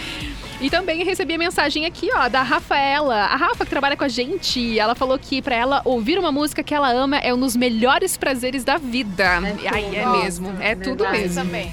E 0.61 0.69
também 0.69 1.05
recebi 1.05 1.35
a 1.35 1.39
mensagem 1.39 1.87
aqui, 1.87 2.09
ó, 2.13 2.29
da 2.29 2.43
Rafaela. 2.43 3.27
A 3.27 3.37
Rafa 3.37 3.65
que 3.65 3.71
trabalha 3.71 3.97
com 3.97 4.05
a 4.05 4.09
gente, 4.09 4.79
ela 4.79 4.95
falou 4.95 5.19
que 5.19 5.41
pra 5.41 5.55
ela 5.55 5.83
ouvir 5.85 6.19
uma 6.19 6.33
música 6.33 6.63
que 6.63 6.75
ela 6.75 6.91
ama 6.91 7.19
é 7.19 7.33
um 7.33 7.39
dos 7.39 7.55
melhores 7.55 8.17
prazeres 8.17 8.65
da 8.65 8.77
vida. 8.77 9.25
É 9.25 9.57
e 9.63 9.69
aí 9.69 9.97
é 9.97 10.03
tudo. 10.03 10.19
mesmo, 10.19 10.57
é 10.61 10.75
tudo 10.75 11.09
mesmo. 11.11 11.35
também. 11.43 11.73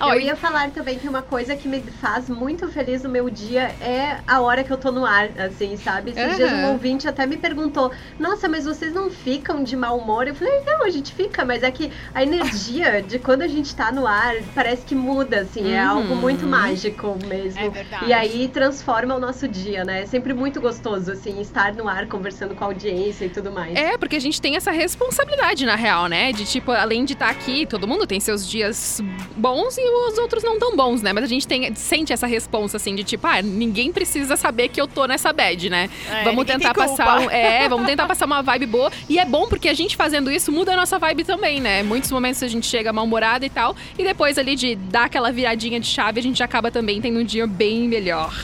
Eu 0.00 0.20
ia 0.20 0.36
falar 0.36 0.70
também 0.70 0.98
que 0.98 1.08
uma 1.08 1.22
coisa 1.22 1.56
que 1.56 1.66
me 1.68 1.80
faz 1.80 2.28
muito 2.28 2.68
feliz 2.68 3.02
no 3.02 3.08
meu 3.08 3.30
dia 3.30 3.74
é 3.80 4.18
a 4.26 4.40
hora 4.40 4.62
que 4.62 4.70
eu 4.70 4.76
tô 4.76 4.92
no 4.92 5.06
ar, 5.06 5.30
assim, 5.38 5.76
sabe? 5.76 6.10
Esses 6.10 6.36
dias 6.36 6.52
um 6.52 6.72
ouvinte 6.72 7.08
até 7.08 7.24
me 7.26 7.36
perguntou: 7.36 7.90
Nossa, 8.18 8.48
mas 8.48 8.64
vocês 8.64 8.92
não 8.92 9.08
ficam 9.10 9.62
de 9.64 9.74
mau 9.76 9.98
humor? 9.98 10.28
Eu 10.28 10.34
falei: 10.34 10.52
Não, 10.66 10.84
a 10.84 10.90
gente 10.90 11.12
fica, 11.14 11.44
mas 11.44 11.62
é 11.62 11.70
que 11.70 11.90
a 12.14 12.22
energia 12.22 13.02
de 13.02 13.18
quando 13.18 13.42
a 13.42 13.48
gente 13.48 13.74
tá 13.74 13.90
no 13.90 14.06
ar 14.06 14.34
parece 14.54 14.84
que 14.84 14.94
muda, 14.94 15.40
assim, 15.40 15.72
é 15.72 15.82
Uhum. 15.82 15.88
algo 15.98 16.16
muito 16.16 16.46
mágico 16.46 17.16
mesmo. 17.26 17.60
É 17.60 17.70
verdade. 17.70 18.06
E 18.06 18.12
aí 18.12 18.48
transforma 18.48 19.14
o 19.14 19.18
nosso 19.20 19.48
dia, 19.48 19.84
né? 19.84 20.02
É 20.02 20.06
sempre 20.06 20.34
muito 20.34 20.60
gostoso, 20.60 21.10
assim, 21.12 21.40
estar 21.40 21.72
no 21.74 21.88
ar 21.88 22.06
conversando 22.06 22.54
com 22.54 22.64
a 22.64 22.66
audiência 22.66 23.24
e 23.24 23.28
tudo 23.30 23.50
mais. 23.50 23.74
É, 23.74 23.96
porque 23.96 24.16
a 24.16 24.20
gente 24.20 24.40
tem 24.40 24.56
essa 24.56 24.70
responsabilidade, 24.70 25.64
na 25.64 25.74
real, 25.76 26.06
né? 26.06 26.32
De 26.32 26.44
tipo, 26.44 26.70
além 26.72 27.04
de 27.04 27.12
estar 27.14 27.30
aqui, 27.30 27.64
todo 27.66 27.86
mundo 27.88 28.06
tem 28.06 28.20
seus 28.20 28.46
dias 28.46 29.00
bons 29.36 29.76
e 29.78 29.85
os 29.86 30.18
outros 30.18 30.42
não 30.42 30.58
tão 30.58 30.76
bons, 30.76 31.02
né? 31.02 31.12
Mas 31.12 31.24
a 31.24 31.26
gente 31.26 31.46
tem, 31.46 31.74
sente 31.74 32.12
essa 32.12 32.26
responsa, 32.26 32.76
assim, 32.76 32.94
de 32.94 33.04
tipo, 33.04 33.26
ah, 33.26 33.42
ninguém 33.42 33.92
precisa 33.92 34.36
saber 34.36 34.68
que 34.68 34.80
eu 34.80 34.86
tô 34.86 35.06
nessa 35.06 35.32
bad, 35.32 35.70
né? 35.70 35.88
É, 36.10 36.24
vamos 36.24 36.44
tentar 36.44 36.74
passar 36.74 37.20
um, 37.20 37.30
É, 37.30 37.68
vamos 37.68 37.86
tentar 37.86 38.06
passar 38.06 38.26
uma 38.26 38.42
vibe 38.42 38.66
boa. 38.66 38.90
E 39.08 39.18
é 39.18 39.24
bom 39.24 39.46
porque 39.46 39.68
a 39.68 39.74
gente 39.74 39.96
fazendo 39.96 40.30
isso 40.30 40.50
muda 40.52 40.72
a 40.72 40.76
nossa 40.76 40.98
vibe 40.98 41.24
também, 41.24 41.60
né? 41.60 41.82
Muitos 41.82 42.10
momentos 42.10 42.42
a 42.42 42.48
gente 42.48 42.66
chega 42.66 42.92
mal-humorada 42.92 43.44
e 43.44 43.50
tal. 43.50 43.76
E 43.98 44.04
depois 44.04 44.38
ali 44.38 44.54
de 44.56 44.74
dar 44.74 45.04
aquela 45.04 45.30
viradinha 45.30 45.80
de 45.80 45.86
chave, 45.86 46.20
a 46.20 46.22
gente 46.22 46.42
acaba 46.42 46.70
também 46.70 47.00
tendo 47.00 47.18
um 47.18 47.24
dia 47.24 47.46
bem 47.46 47.88
melhor. 47.88 48.34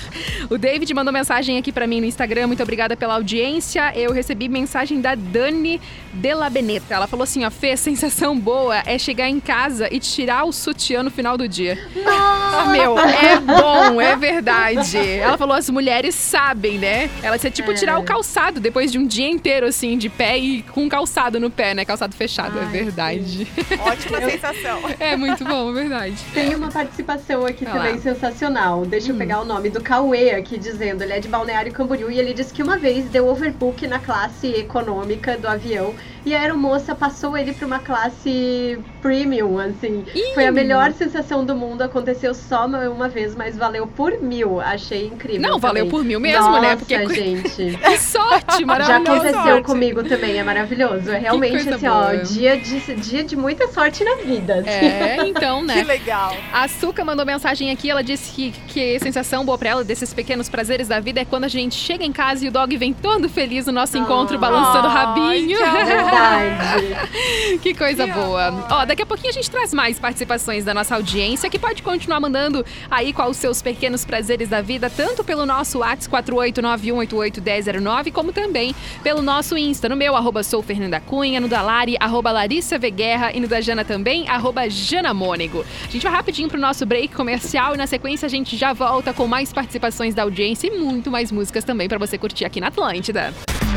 O 0.50 0.59
David 0.59 0.92
mandou 0.94 1.12
mensagem 1.12 1.59
aqui 1.59 1.72
pra 1.72 1.87
mim 1.87 2.00
no 2.00 2.07
Instagram. 2.07 2.46
Muito 2.46 2.62
obrigada 2.62 2.96
pela 2.96 3.14
audiência. 3.14 3.92
Eu 3.96 4.12
recebi 4.12 4.48
mensagem 4.48 5.00
da 5.00 5.14
Dani 5.14 5.81
Della 6.12 6.50
Beneta. 6.50 6.94
Ela 6.94 7.07
falou 7.07 7.24
assim: 7.24 7.44
ó, 7.44 7.50
Fê, 7.50 7.76
sensação 7.76 8.38
boa 8.38 8.83
é 8.87 8.98
chegar 8.98 9.28
em 9.28 9.40
casa 9.40 9.88
e 9.90 9.98
tirar 9.98 10.44
o 10.44 10.52
sutiã 10.52 11.02
no 11.02 11.11
final 11.33 11.37
do 11.37 11.49
dia. 11.49 11.79
Ah, 12.07 12.66
meu, 12.71 12.99
é 12.99 13.40
bom, 13.40 14.01
é 14.01 14.16
verdade. 14.16 14.97
Ela 14.99 15.38
falou: 15.38 15.55
as 15.57 15.68
mulheres 15.71 16.14
sabem, 16.14 16.79
né? 16.79 17.11
Ela 17.23 17.37
disse: 17.37 17.49
é 17.49 17.51
tipo 17.51 17.73
tirar 17.75 17.99
o 17.99 18.03
calçado 18.05 18.61
depois 18.61 18.90
de 18.92 18.99
um 18.99 19.07
dia 19.07 19.29
inteiro, 19.29 19.66
assim, 19.66 19.97
de 19.97 20.09
pé 20.09 20.38
e 20.38 20.62
com 20.62 20.88
calçado 20.88 21.40
no 21.40 21.51
pé, 21.51 21.75
né? 21.75 21.85
Calçado 21.85 22.14
fechado, 22.14 22.59
é 22.59 22.62
Ai, 22.62 22.68
verdade. 22.68 23.47
Ótima 23.81 24.21
sensação. 24.21 24.81
É 24.99 25.16
muito 25.16 25.45
bom, 25.45 25.71
é 25.71 25.75
verdade. 25.75 26.16
Tem 26.35 26.55
uma 26.55 26.71
participação 26.71 27.47
aqui 27.47 27.64
lá. 27.64 27.73
também 27.73 27.99
sensacional. 28.01 28.85
Deixa 28.85 29.09
Hum. 29.09 29.14
eu 29.14 29.18
pegar 29.18 29.40
o 29.40 29.45
nome 29.45 29.68
do 29.71 29.81
Cauê 29.81 30.31
aqui 30.31 30.59
dizendo. 30.59 31.03
Ele 31.03 31.12
é 31.12 31.21
de 31.21 31.29
Balneário 31.29 31.73
Camboriú 31.73 32.11
e 32.11 32.18
ele 32.18 32.33
disse 32.35 32.53
que 32.53 32.62
uma 32.62 32.77
vez 32.79 33.07
deu 33.07 33.29
overbook 33.29 33.87
na 33.87 33.99
classe 33.99 34.47
econômica 34.49 35.37
do 35.37 35.49
avião 35.49 35.95
e 36.25 36.35
a 36.35 36.41
aeromoça 36.41 36.95
passou 36.95 37.37
ele 37.37 37.53
pra 37.53 37.67
uma 37.67 37.79
classe 37.79 38.79
premium, 39.01 39.59
assim. 39.59 40.05
Foi 40.35 40.47
a 40.47 40.53
melhor 40.53 40.93
sensação 40.93 41.45
do 41.45 41.55
mundo, 41.57 41.83
aconteceu 41.83 42.35
só 42.35 42.67
uma 42.67 43.09
vez, 43.09 43.35
mas 43.35 43.57
valeu 43.57 43.87
por 43.87 44.21
mil. 44.23 44.61
Achei 44.61 45.07
incrível. 45.07 45.41
Não, 45.43 45.59
valeu 45.59 45.85
também. 45.85 45.91
por 45.91 46.05
mil 46.05 46.21
mesmo, 46.21 46.47
Nossa, 46.47 46.61
né? 46.61 46.77
Porque 46.77 47.09
gente. 47.09 47.77
que 47.79 47.99
sorte, 47.99 48.61
Já 48.61 48.67
maravilhoso. 48.67 49.11
aconteceu 49.13 49.43
sorte. 49.43 49.63
comigo 49.67 50.03
também, 50.05 50.39
é 50.39 50.43
maravilhoso. 50.45 51.11
É 51.11 51.19
realmente 51.19 51.69
assim, 51.69 51.87
boa. 51.87 52.11
ó, 52.13 52.15
dia 52.23 52.57
de, 52.59 52.81
dia 52.97 53.25
de 53.25 53.37
muita 53.37 53.69
sorte 53.69 54.05
na 54.05 54.17
vida. 54.17 54.55
assim. 54.57 54.69
É, 54.71 55.17
então, 55.27 55.61
Que 55.67 55.67
né? 55.67 55.83
legal. 55.85 56.35
A 56.53 56.69
Suca 56.69 57.05
mandou 57.05 57.25
mensagem 57.27 57.71
aqui, 57.71 57.91
ela 57.91 58.03
disse 58.03 58.33
que, 58.33 58.53
que 58.69 58.99
sensação 59.01 59.45
boa 59.45 59.59
pra 59.59 59.71
ela 59.71 59.85
desses 59.85 60.13
pequenos 60.15 60.49
prazeres 60.49 60.89
da 60.89 61.01
vida 61.01 61.21
é 61.21 61.25
quando 61.25 61.45
a 61.45 61.49
gente 61.49 61.75
chega 61.75 62.05
em 62.05 62.13
casa 62.13 62.45
e 62.45 62.49
o 62.49 62.53
dog 62.53 62.77
vem 62.77 62.93
todo 62.93 63.29
feliz 63.29 63.67
no 63.67 63.73
nosso 63.73 63.97
encontro, 63.99 64.37
Ah. 64.37 64.39
balançando 64.39 64.87
o 64.87 64.91
Ai, 64.91 65.05
rabinho. 65.05 65.59
que 65.59 65.63
amor. 65.65 66.12
Verdade. 66.12 67.59
Que 67.61 67.75
coisa 67.75 68.05
Que 68.05 68.12
boa. 68.12 68.46
amor. 68.46 68.66
Ó, 68.70 68.85
daqui 68.85 69.03
a 69.03 69.07
pouquinho 69.07 69.31
a 69.31 69.33
gente 69.33 69.51
traz 69.51 69.72
mais 69.72 69.98
participações 69.98 70.64
da 70.64 70.75
nossa 70.75 70.94
audiência, 70.94 71.48
que 71.48 71.59
pode 71.59 71.83
continuar 71.83 72.20
mandando 72.20 72.64
aí 72.90 73.12
quais 73.12 73.31
os 73.31 73.37
seus 73.37 73.62
pequenos 73.62 74.05
prazeres 74.05 74.48
da 74.48 74.61
vida, 74.61 74.90
tanto 74.90 75.25
pelo 75.25 75.46
nosso 75.46 75.79
WhatsApp 75.79 76.09
4891881009, 76.27 78.12
como 78.12 78.33
também 78.33 78.75
pelo 79.03 79.22
nosso 79.22 79.57
Insta, 79.57 79.88
no 79.88 79.96
meu, 79.96 80.14
arroba 80.16 80.42
sou 80.42 80.62
Fernanda 80.62 81.01
Cunha, 81.01 81.40
no 81.40 81.48
da 81.48 81.62
Lari, 81.62 81.96
arroba 82.01 82.31
Larissa 82.33 82.79
V. 82.79 82.90
Guerra, 82.90 83.33
e 83.33 83.40
no 83.40 83.48
da 83.48 83.61
Jana 83.61 83.85
também, 83.85 84.29
arroba 84.29 84.68
Jana 84.68 85.14
Mônego. 85.14 85.64
A 85.87 85.90
gente 85.90 86.03
vai 86.03 86.12
rapidinho 86.12 86.48
pro 86.48 86.61
nosso 86.61 86.85
break 86.85 87.14
comercial 87.14 87.75
e 87.75 87.79
na 87.79 87.87
sequência 87.87 88.27
a 88.27 88.29
gente 88.29 88.57
já 88.57 88.72
volta 88.72 89.12
com 89.12 89.27
mais 89.27 89.53
participações 89.53 90.14
da 90.14 90.22
audiência 90.22 90.66
e 90.66 90.70
muito 90.79 91.11
mais 91.11 91.31
músicas 91.33 91.64
também 91.64 91.88
pra 91.88 91.98
você 91.98 92.18
curtir 92.18 92.44
aqui 92.44 92.61
na 92.61 92.68
Atlântida. 92.68 93.33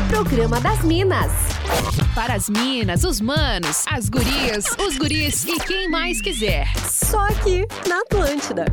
Programa 0.08 0.60
das 0.60 0.82
Minas. 0.84 1.32
Para 2.16 2.32
as 2.32 2.48
minas, 2.48 3.04
os 3.04 3.20
manos, 3.20 3.84
as 3.86 4.08
gurias, 4.08 4.64
os 4.80 4.96
guris 4.96 5.44
e 5.44 5.58
quem 5.58 5.86
mais 5.90 6.18
quiser. 6.22 6.66
Só 6.90 7.20
aqui 7.26 7.66
na 7.86 8.00
Atlântida. 8.00 8.64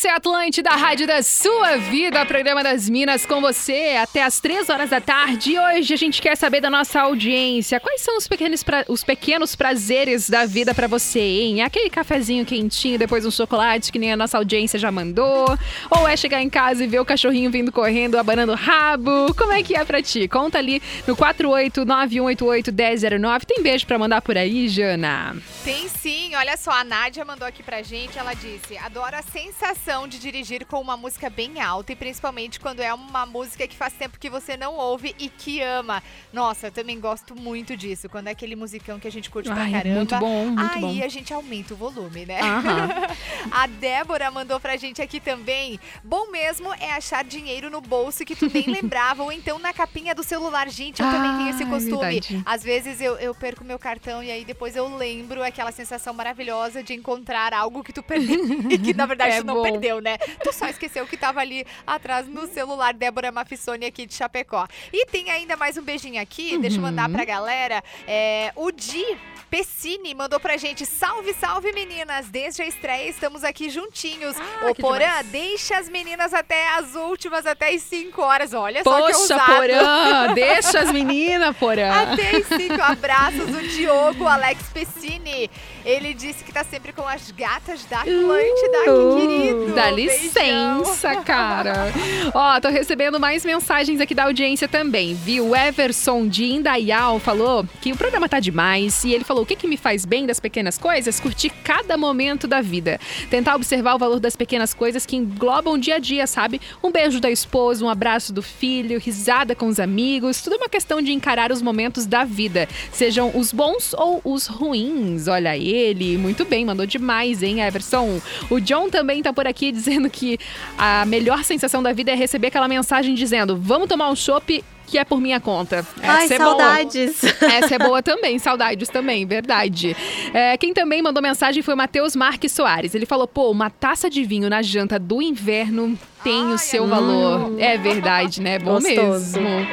Essa 0.00 0.08
é 0.08 0.12
a 0.12 0.16
Atlântida, 0.16 0.70
a 0.70 0.76
rádio 0.76 1.06
da 1.06 1.22
sua 1.22 1.76
vida, 1.76 2.24
programa 2.24 2.62
das 2.64 2.88
Minas 2.88 3.26
com 3.26 3.38
você 3.38 3.98
até 4.02 4.22
as 4.22 4.40
três 4.40 4.70
horas 4.70 4.88
da 4.88 4.98
tarde. 4.98 5.50
E 5.52 5.58
hoje 5.58 5.92
a 5.92 5.96
gente 5.98 6.22
quer 6.22 6.34
saber 6.38 6.62
da 6.62 6.70
nossa 6.70 7.02
audiência. 7.02 7.78
Quais 7.78 8.00
são 8.00 8.16
os 8.16 8.26
pequenos, 8.26 8.62
pra- 8.62 8.86
os 8.88 9.04
pequenos 9.04 9.54
prazeres 9.54 10.30
da 10.30 10.46
vida 10.46 10.72
pra 10.72 10.86
você, 10.86 11.20
hein? 11.20 11.60
Aquele 11.60 11.90
cafezinho 11.90 12.46
quentinho 12.46 12.98
depois 12.98 13.26
um 13.26 13.30
chocolate 13.30 13.92
que 13.92 13.98
nem 13.98 14.10
a 14.10 14.16
nossa 14.16 14.38
audiência 14.38 14.78
já 14.78 14.90
mandou? 14.90 15.44
Ou 15.90 16.08
é 16.08 16.16
chegar 16.16 16.40
em 16.40 16.48
casa 16.48 16.82
e 16.82 16.86
ver 16.86 17.00
o 17.00 17.04
cachorrinho 17.04 17.50
vindo 17.50 17.70
correndo, 17.70 18.18
abanando 18.18 18.52
o 18.52 18.56
rabo? 18.56 19.34
Como 19.36 19.52
é 19.52 19.62
que 19.62 19.76
é 19.76 19.84
pra 19.84 20.00
ti? 20.00 20.26
Conta 20.28 20.56
ali 20.56 20.80
no 21.06 21.14
48918811009. 21.14 23.44
Tem 23.44 23.62
beijo 23.62 23.86
pra 23.86 23.98
mandar 23.98 24.22
por 24.22 24.38
aí, 24.38 24.66
Jana? 24.66 25.36
Tem 25.62 25.90
sim, 25.90 26.34
olha 26.36 26.56
só, 26.56 26.70
a 26.70 26.84
Nádia 26.84 27.22
mandou 27.22 27.46
aqui 27.46 27.62
pra 27.62 27.82
gente, 27.82 28.18
ela 28.18 28.32
disse, 28.32 28.78
adoro 28.78 29.14
a 29.14 29.20
sensação 29.22 29.89
de 29.90 30.20
dirigir 30.20 30.64
com 30.66 30.80
uma 30.80 30.96
música 30.96 31.28
bem 31.28 31.60
alta 31.60 31.92
e 31.92 31.96
principalmente 31.96 32.60
quando 32.60 32.78
é 32.80 32.94
uma 32.94 33.26
música 33.26 33.66
que 33.66 33.76
faz 33.76 33.92
tempo 33.92 34.20
que 34.20 34.30
você 34.30 34.56
não 34.56 34.74
ouve 34.76 35.16
e 35.18 35.28
que 35.28 35.60
ama. 35.60 36.00
Nossa, 36.32 36.68
eu 36.68 36.70
também 36.70 37.00
gosto 37.00 37.34
muito 37.34 37.76
disso, 37.76 38.08
quando 38.08 38.28
é 38.28 38.30
aquele 38.30 38.54
musicão 38.54 39.00
que 39.00 39.08
a 39.08 39.10
gente 39.10 39.28
curte 39.28 39.50
pra 39.50 39.62
Ai, 39.64 39.72
caramba. 39.72 39.96
muito 39.96 40.16
bom, 40.16 40.46
muito 40.46 40.60
aí 40.74 40.80
bom. 41.00 41.04
a 41.04 41.08
gente 41.08 41.34
aumenta 41.34 41.74
o 41.74 41.76
volume, 41.76 42.24
né? 42.24 42.40
Aham. 42.40 42.88
A 43.50 43.66
Débora 43.66 44.30
mandou 44.30 44.60
pra 44.60 44.76
gente 44.76 45.02
aqui 45.02 45.18
também. 45.18 45.80
Bom 46.04 46.30
mesmo 46.30 46.72
é 46.74 46.92
achar 46.92 47.24
dinheiro 47.24 47.68
no 47.68 47.80
bolso 47.80 48.24
que 48.24 48.36
tu 48.36 48.48
nem 48.48 48.66
lembrava, 48.70 49.24
ou 49.24 49.32
então 49.32 49.58
na 49.58 49.72
capinha 49.72 50.14
do 50.14 50.22
celular. 50.22 50.68
Gente, 50.70 51.02
eu 51.02 51.10
também 51.10 51.36
tenho 51.36 51.50
esse 51.50 51.64
Ah, 51.64 51.66
é 51.66 51.70
costume. 51.70 51.98
verdade. 52.20 52.42
Às 52.46 52.62
vezes 52.62 53.00
eu, 53.00 53.16
eu 53.16 53.34
perco 53.34 53.64
meu 53.64 53.78
cartão 53.78 54.22
e 54.22 54.30
aí 54.30 54.44
depois 54.44 54.76
eu 54.76 54.96
lembro 54.96 55.42
aquela 55.42 55.72
sensação 55.72 56.14
maravilhosa 56.14 56.80
de 56.80 56.94
encontrar 56.94 57.52
algo 57.52 57.82
que 57.82 57.92
tu 57.92 58.02
perdeu 58.04 58.38
e 58.70 58.78
que 58.78 58.94
na 58.94 59.06
verdade 59.06 59.34
É 59.34 59.40
tu 59.40 59.46
não 59.46 59.54
bom. 59.54 59.62
Perdeu, 59.80 60.00
né? 60.00 60.18
Tu 60.18 60.52
só 60.52 60.66
esqueceu 60.68 61.06
que 61.06 61.16
tava 61.16 61.40
ali 61.40 61.66
atrás 61.86 62.26
no 62.28 62.46
celular. 62.46 62.92
Débora 62.92 63.32
Mafissoni 63.32 63.86
aqui 63.86 64.06
de 64.06 64.14
Chapecó. 64.14 64.66
E 64.92 65.06
tem 65.06 65.30
ainda 65.30 65.56
mais 65.56 65.76
um 65.76 65.82
beijinho 65.82 66.20
aqui, 66.20 66.58
deixa 66.58 66.76
eu 66.76 66.82
mandar 66.82 67.08
Uhum. 67.08 67.14
pra 67.14 67.24
galera. 67.24 67.82
É, 68.06 68.52
o 68.54 68.70
Di 68.70 69.04
Pessini 69.50 70.14
mandou 70.14 70.38
pra 70.38 70.56
gente: 70.56 70.84
salve, 70.86 71.32
salve 71.34 71.72
meninas! 71.72 72.28
Desde 72.28 72.62
a 72.62 72.66
estreia 72.66 73.08
estamos 73.08 73.42
aqui 73.42 73.70
juntinhos. 73.70 74.36
Ah, 74.38 74.66
Ô 74.66 74.74
que 74.74 74.82
Porã, 74.82 75.22
deixa 75.24 75.78
as 75.78 75.88
meninas 75.88 76.34
até 76.34 76.68
as 76.74 76.94
últimas, 76.94 77.46
até 77.46 77.74
as 77.74 77.82
5 77.82 78.20
horas. 78.22 78.52
Olha 78.54 78.84
só 78.84 78.94
que 78.94 79.12
Poxa, 79.12 79.18
ousado. 79.18 79.44
Porã, 79.56 80.34
deixa 80.34 80.80
as 80.80 80.92
meninas, 80.92 81.56
Porã. 81.56 81.90
Até 82.12 82.36
as 82.36 82.46
5 82.46 82.80
abraços, 82.82 83.48
o 83.54 83.62
Diogo 83.68 84.26
Alex 84.26 84.62
Pessini. 84.72 85.50
Ele 85.84 86.12
disse 86.14 86.44
que 86.44 86.52
tá 86.52 86.62
sempre 86.62 86.92
com 86.92 87.06
as 87.06 87.30
gatas 87.30 87.84
da 87.86 88.00
Atlântida, 88.00 88.78
que 88.84 89.20
querido. 89.20 89.64
Uh, 89.64 89.74
Dá 89.74 89.90
Beijão. 89.92 89.96
licença, 89.96 91.16
cara. 91.22 91.92
Ó, 92.34 92.60
tô 92.60 92.68
recebendo 92.68 93.18
mais 93.18 93.44
mensagens 93.44 94.00
aqui 94.00 94.14
da 94.14 94.24
audiência 94.24 94.68
também, 94.68 95.14
viu? 95.14 95.48
O 95.48 95.56
Everson 95.56 96.28
de 96.28 96.44
Indaial 96.44 97.18
falou 97.18 97.64
que 97.80 97.92
o 97.92 97.96
programa 97.96 98.28
tá 98.28 98.40
demais 98.40 99.04
e 99.04 99.12
ele 99.12 99.24
falou 99.24 99.42
o 99.42 99.46
que, 99.46 99.56
que 99.56 99.66
me 99.66 99.76
faz 99.76 100.04
bem 100.04 100.26
das 100.26 100.38
pequenas 100.38 100.76
coisas? 100.76 101.18
Curtir 101.18 101.50
cada 101.64 101.96
momento 101.96 102.46
da 102.46 102.60
vida. 102.60 103.00
Tentar 103.30 103.56
observar 103.56 103.94
o 103.94 103.98
valor 103.98 104.20
das 104.20 104.36
pequenas 104.36 104.74
coisas 104.74 105.06
que 105.06 105.16
englobam 105.16 105.74
o 105.74 105.78
dia 105.78 105.96
a 105.96 105.98
dia, 105.98 106.26
sabe? 106.26 106.60
Um 106.82 106.90
beijo 106.92 107.20
da 107.20 107.30
esposa, 107.30 107.84
um 107.84 107.88
abraço 107.88 108.32
do 108.32 108.42
filho, 108.42 108.98
risada 108.98 109.54
com 109.54 109.66
os 109.66 109.80
amigos. 109.80 110.42
Tudo 110.42 110.54
é 110.54 110.58
uma 110.58 110.68
questão 110.68 111.00
de 111.00 111.12
encarar 111.12 111.50
os 111.50 111.62
momentos 111.62 112.06
da 112.06 112.24
vida, 112.24 112.68
sejam 112.92 113.30
os 113.34 113.52
bons 113.52 113.94
ou 113.94 114.20
os 114.24 114.46
ruins. 114.46 115.26
Olha 115.26 115.50
ele, 115.70 116.16
muito 116.18 116.44
bem, 116.44 116.64
mandou 116.64 116.86
demais, 116.86 117.42
hein, 117.42 117.60
Everson? 117.60 118.20
O 118.50 118.60
John 118.60 118.88
também 118.90 119.22
tá 119.22 119.32
por 119.32 119.46
aqui 119.46 119.72
dizendo 119.72 120.08
que 120.10 120.38
a 120.76 121.04
melhor 121.06 121.44
sensação 121.44 121.82
da 121.82 121.92
vida 121.92 122.10
é 122.10 122.14
receber 122.14 122.48
aquela 122.48 122.68
mensagem 122.68 123.14
dizendo: 123.14 123.56
vamos 123.56 123.88
tomar 123.88 124.10
um 124.10 124.16
chopp 124.16 124.62
que 124.86 124.98
é 124.98 125.04
por 125.04 125.20
minha 125.20 125.38
conta. 125.38 125.86
Ai, 126.02 126.24
Essa 126.24 126.34
é 126.34 126.38
boa. 126.38 126.48
saudades. 126.50 127.22
Essa 127.40 127.74
é 127.76 127.78
boa 127.78 128.02
também, 128.02 128.38
saudades 128.40 128.88
também, 128.88 129.24
verdade. 129.24 129.96
É, 130.34 130.56
quem 130.56 130.74
também 130.74 131.00
mandou 131.00 131.22
mensagem 131.22 131.62
foi 131.62 131.74
o 131.74 131.76
Matheus 131.76 132.16
Marques 132.16 132.50
Soares. 132.50 132.92
Ele 132.94 133.06
falou: 133.06 133.28
pô, 133.28 133.50
uma 133.50 133.70
taça 133.70 134.10
de 134.10 134.24
vinho 134.24 134.50
na 134.50 134.62
janta 134.62 134.98
do 134.98 135.22
inverno 135.22 135.96
tem 136.24 136.42
Ai, 136.42 136.54
o 136.54 136.58
seu 136.58 136.84
adoro. 136.84 137.00
valor. 137.06 137.60
É 137.60 137.78
verdade, 137.78 138.40
né? 138.42 138.58
Bom 138.58 138.72
Gostoso. 138.80 139.40
mesmo. 139.40 139.66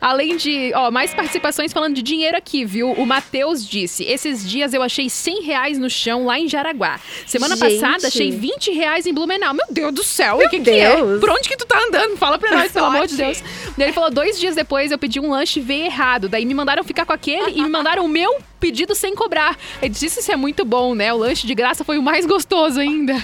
Além 0.00 0.36
de, 0.36 0.72
ó, 0.74 0.90
mais 0.90 1.14
participações 1.14 1.72
falando 1.72 1.94
de 1.94 2.02
dinheiro 2.02 2.36
aqui, 2.36 2.64
viu? 2.64 2.92
O 2.92 3.06
Matheus 3.06 3.66
disse: 3.66 4.04
esses 4.04 4.48
dias 4.48 4.72
eu 4.74 4.82
achei 4.82 5.08
100 5.08 5.42
reais 5.42 5.78
no 5.78 5.88
chão 5.90 6.24
lá 6.26 6.38
em 6.38 6.48
Jaraguá. 6.48 7.00
Semana 7.26 7.56
Gente. 7.56 7.80
passada 7.80 8.08
achei 8.08 8.30
20 8.30 8.72
reais 8.72 9.06
em 9.06 9.14
Blumenau. 9.14 9.54
Meu 9.54 9.66
Deus 9.70 9.94
do 9.94 10.04
céu, 10.04 10.36
o 10.38 10.48
que, 10.48 10.60
que 10.60 10.70
é? 10.70 10.96
Por 10.96 11.30
onde 11.30 11.48
que 11.48 11.56
tu 11.56 11.66
tá 11.66 11.78
andando? 11.86 12.16
Fala 12.16 12.38
pra 12.38 12.50
nós, 12.56 12.72
pelo 12.72 12.86
amor 12.86 13.06
de. 13.06 13.16
Deus. 13.16 13.42
Ele 13.78 13.92
falou: 13.92 14.10
dois 14.10 14.38
dias 14.38 14.54
depois 14.54 14.90
eu 14.90 14.98
pedi 14.98 15.20
um 15.20 15.30
lanche 15.30 15.60
e 15.60 15.62
veio 15.62 15.84
errado. 15.84 16.28
Daí 16.28 16.44
me 16.44 16.54
mandaram 16.54 16.82
ficar 16.84 17.04
com 17.06 17.12
aquele 17.12 17.52
e 17.52 17.62
me 17.62 17.68
mandaram 17.68 18.04
o 18.04 18.08
meu 18.08 18.38
pedido 18.60 18.94
sem 18.94 19.14
cobrar. 19.14 19.56
Ele 19.80 19.90
disse: 19.90 20.20
Isso 20.20 20.32
é 20.32 20.36
muito 20.36 20.64
bom, 20.64 20.94
né? 20.94 21.12
O 21.12 21.16
lanche 21.18 21.46
de 21.46 21.54
graça 21.54 21.84
foi 21.84 21.98
o 21.98 22.02
mais 22.02 22.26
gostoso 22.26 22.80
ainda. 22.80 23.14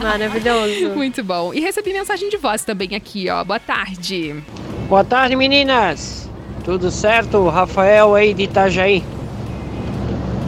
Maravilhoso. 0.00 0.90
muito 0.94 1.22
bom. 1.22 1.52
E 1.52 1.60
recebi 1.60 1.92
mensagem 1.92 2.28
de 2.28 2.36
voz 2.36 2.64
também 2.64 2.94
aqui, 2.94 3.28
ó. 3.28 3.42
Boa 3.44 3.60
tarde. 3.60 4.34
Boa 4.88 5.02
tarde, 5.02 5.34
meninas. 5.34 6.30
Tudo 6.62 6.90
certo? 6.90 7.48
Rafael 7.48 8.14
aí 8.14 8.34
de 8.34 8.42
Itajaí. 8.42 9.02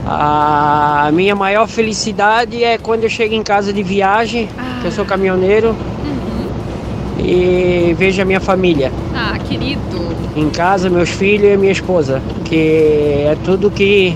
A 0.04 1.10
minha 1.10 1.34
maior 1.34 1.66
felicidade 1.66 2.62
é 2.62 2.76
quando 2.76 3.04
eu 3.04 3.08
chego 3.08 3.34
em 3.34 3.42
casa 3.42 3.72
de 3.72 3.82
viagem, 3.82 4.46
que 4.80 4.86
eu 4.86 4.92
sou 4.92 5.06
caminhoneiro, 5.06 5.74
e 7.18 7.94
vejo 7.98 8.20
a 8.20 8.26
minha 8.26 8.38
família. 8.38 8.92
Ah, 9.14 9.38
querido. 9.38 10.14
Em 10.36 10.50
casa, 10.50 10.90
meus 10.90 11.08
filhos 11.08 11.54
e 11.54 11.56
minha 11.56 11.72
esposa, 11.72 12.20
que 12.44 13.24
é 13.26 13.36
tudo 13.42 13.70
que, 13.70 14.14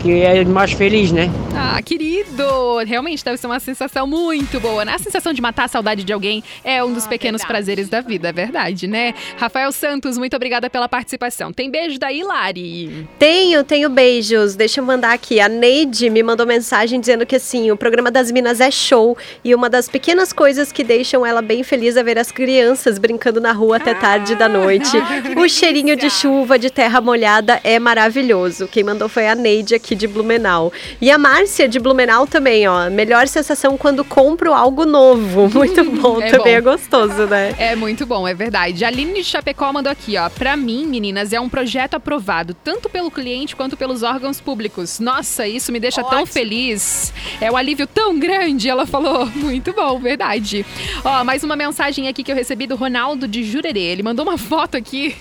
que 0.00 0.22
é 0.22 0.44
mais 0.44 0.72
feliz, 0.72 1.12
né? 1.12 1.30
Ah, 1.56 1.80
querido! 1.82 2.78
Realmente 2.86 3.24
deve 3.24 3.36
ser 3.36 3.46
uma 3.46 3.60
sensação 3.60 4.06
muito 4.06 4.58
boa, 4.60 4.84
né? 4.84 4.94
A 4.94 4.98
sensação 4.98 5.32
de 5.32 5.42
matar 5.42 5.64
a 5.64 5.68
saudade 5.68 6.04
de 6.04 6.12
alguém 6.12 6.42
é 6.64 6.82
um 6.82 6.92
dos 6.92 7.04
Ah, 7.06 7.08
pequenos 7.08 7.40
verdade. 7.42 7.52
prazeres 7.52 7.88
da 7.88 8.00
vida, 8.00 8.28
é 8.28 8.32
verdade, 8.32 8.86
né? 8.86 9.14
Rafael 9.36 9.70
Santos, 9.72 10.16
muito 10.16 10.34
obrigada 10.34 10.70
pela 10.70 10.88
participação. 10.88 11.52
Tem 11.52 11.70
beijo 11.70 11.98
da 11.98 12.12
Hilari. 12.12 13.06
Tenho, 13.18 13.62
tenho 13.64 13.88
beijos. 13.90 14.54
Deixa 14.54 14.80
eu 14.80 14.84
mandar 14.84 15.12
aqui. 15.12 15.40
A 15.40 15.48
Neide 15.48 16.08
me 16.08 16.22
mandou 16.22 16.46
mensagem 16.46 16.98
dizendo 17.00 17.26
que 17.26 17.36
assim, 17.36 17.70
o 17.70 17.76
programa 17.76 18.10
das 18.10 18.30
Minas 18.30 18.60
é 18.60 18.70
show 18.70 19.16
e 19.44 19.54
uma 19.54 19.68
das 19.68 19.88
pequenas 19.88 20.32
coisas 20.32 20.72
que 20.72 20.82
deixam 20.84 21.26
ela 21.26 21.42
bem 21.42 21.62
feliz 21.62 21.96
é 21.96 22.02
ver 22.02 22.18
as 22.18 22.30
crianças 22.32 22.98
brincando 22.98 23.40
na 23.40 23.52
rua 23.52 23.76
até 23.76 23.92
tarde 23.94 24.34
da 24.34 24.48
noite. 24.48 24.96
Ah, 24.96 25.20
que 25.34 25.38
o 25.38 25.48
cheirinho 25.48 25.96
de 25.96 26.08
chuva, 26.10 26.58
de 26.58 26.70
terra 26.70 27.00
molhada 27.00 27.60
é 27.64 27.78
maravilhoso. 27.78 28.66
Quem 28.68 28.82
mandou 28.84 29.08
foi 29.08 29.28
a 29.28 29.34
Neide 29.34 29.74
aqui 29.74 29.94
de 29.94 30.06
Blumenau. 30.06 30.72
E 31.00 31.10
a 31.10 31.18
Márcia 31.40 31.66
de 31.66 31.80
Blumenau 31.80 32.26
também, 32.26 32.68
ó. 32.68 32.90
Melhor 32.90 33.26
sensação 33.26 33.78
quando 33.78 34.04
compro 34.04 34.52
algo 34.52 34.84
novo. 34.84 35.48
Muito 35.56 35.82
bom, 35.98 36.20
É 36.20 36.30
também 36.30 36.52
bom. 36.52 36.58
é 36.58 36.60
gostoso, 36.60 37.26
né? 37.26 37.54
É 37.58 37.74
muito 37.74 38.04
bom, 38.04 38.28
é 38.28 38.34
verdade. 38.34 38.84
A 38.84 38.88
Aline 38.88 39.14
de 39.14 39.24
Chapecó 39.24 39.72
mandou 39.72 39.90
aqui, 39.90 40.18
ó. 40.18 40.28
Pra 40.28 40.54
mim, 40.54 40.86
meninas, 40.86 41.32
é 41.32 41.40
um 41.40 41.48
projeto 41.48 41.94
aprovado, 41.94 42.52
tanto 42.52 42.90
pelo 42.90 43.10
cliente 43.10 43.56
quanto 43.56 43.74
pelos 43.76 44.02
órgãos 44.02 44.38
públicos. 44.40 45.00
Nossa, 45.00 45.46
isso 45.48 45.72
me 45.72 45.80
deixa 45.80 46.02
tão 46.02 46.20
Ótimo. 46.20 46.26
feliz. 46.26 47.10
É 47.40 47.50
um 47.50 47.56
alívio 47.56 47.86
tão 47.86 48.18
grande, 48.18 48.68
ela 48.68 48.84
falou. 48.86 49.24
Muito 49.34 49.72
bom, 49.72 49.98
verdade. 49.98 50.66
Ó, 51.02 51.24
mais 51.24 51.42
uma 51.42 51.56
mensagem 51.56 52.06
aqui 52.06 52.22
que 52.22 52.30
eu 52.30 52.36
recebi 52.36 52.66
do 52.66 52.76
Ronaldo 52.76 53.26
de 53.26 53.44
Jurerê. 53.44 53.80
Ele 53.80 54.02
mandou 54.02 54.26
uma 54.26 54.36
foto 54.36 54.76
aqui. 54.76 55.16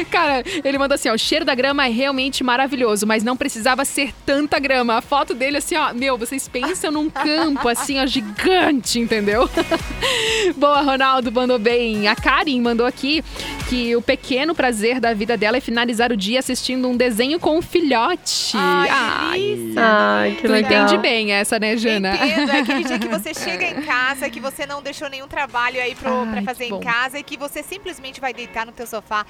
Cara, 0.10 0.42
ele 0.64 0.78
mandou 0.78 0.94
assim, 0.94 1.08
ó, 1.08 1.14
o 1.14 1.18
cheiro 1.18 1.44
da 1.44 1.54
grama 1.54 1.86
é 1.86 1.90
realmente 1.90 2.44
maravilhoso, 2.44 3.06
mas 3.06 3.22
não 3.22 3.36
precisava 3.36 3.84
ser 3.84 4.12
tanta 4.26 4.58
grama. 4.58 4.98
A 4.98 5.02
foto 5.02 5.34
dele 5.34 5.58
assim, 5.58 5.76
ó, 5.76 5.92
meu, 5.92 6.16
vocês 6.18 6.48
pensam 6.48 6.90
num 6.90 7.10
campo 7.10 7.68
assim, 7.68 8.00
ó, 8.00 8.06
gigante, 8.06 8.98
entendeu? 8.98 9.48
Boa, 10.56 10.82
Ronaldo, 10.82 11.32
mandou 11.32 11.58
bem. 11.58 12.08
A 12.08 12.14
Karen 12.14 12.60
mandou 12.60 12.86
aqui 12.86 13.24
que 13.68 13.96
o 13.96 14.02
pequeno 14.02 14.54
prazer 14.54 15.00
da 15.00 15.14
vida 15.14 15.36
dela 15.36 15.56
é 15.56 15.60
finalizar 15.60 16.12
o 16.12 16.16
dia 16.16 16.38
assistindo 16.38 16.88
um 16.88 16.96
desenho 16.96 17.40
com 17.40 17.58
um 17.58 17.62
filhote. 17.62 18.56
Ai, 18.56 19.64
delícia. 19.74 19.82
Ai, 19.82 20.30
que 20.32 20.42
tu 20.42 20.52
legal. 20.52 20.84
entende 20.84 20.98
bem 20.98 21.32
essa, 21.32 21.58
né, 21.58 21.76
Jana? 21.76 22.14
Entendo, 22.14 22.50
é 22.50 22.58
aquele 22.60 22.84
dia 22.84 22.98
que 22.98 23.08
você 23.08 23.34
chega 23.34 23.64
em 23.64 23.82
casa, 23.82 24.28
que 24.30 24.40
você 24.40 24.66
não 24.66 24.82
deixou 24.82 25.08
nenhum 25.08 25.26
trabalho 25.26 25.80
aí 25.80 25.94
pro, 25.94 26.12
Ai, 26.12 26.30
pra 26.32 26.42
fazer 26.42 26.66
em 26.66 26.80
casa 26.80 27.18
e 27.18 27.22
que 27.22 27.36
você 27.36 27.62
simplesmente 27.62 28.20
vai 28.20 28.32
deitar 28.32 28.66
no 28.66 28.72
teu 28.72 28.86
sofá, 28.86 29.26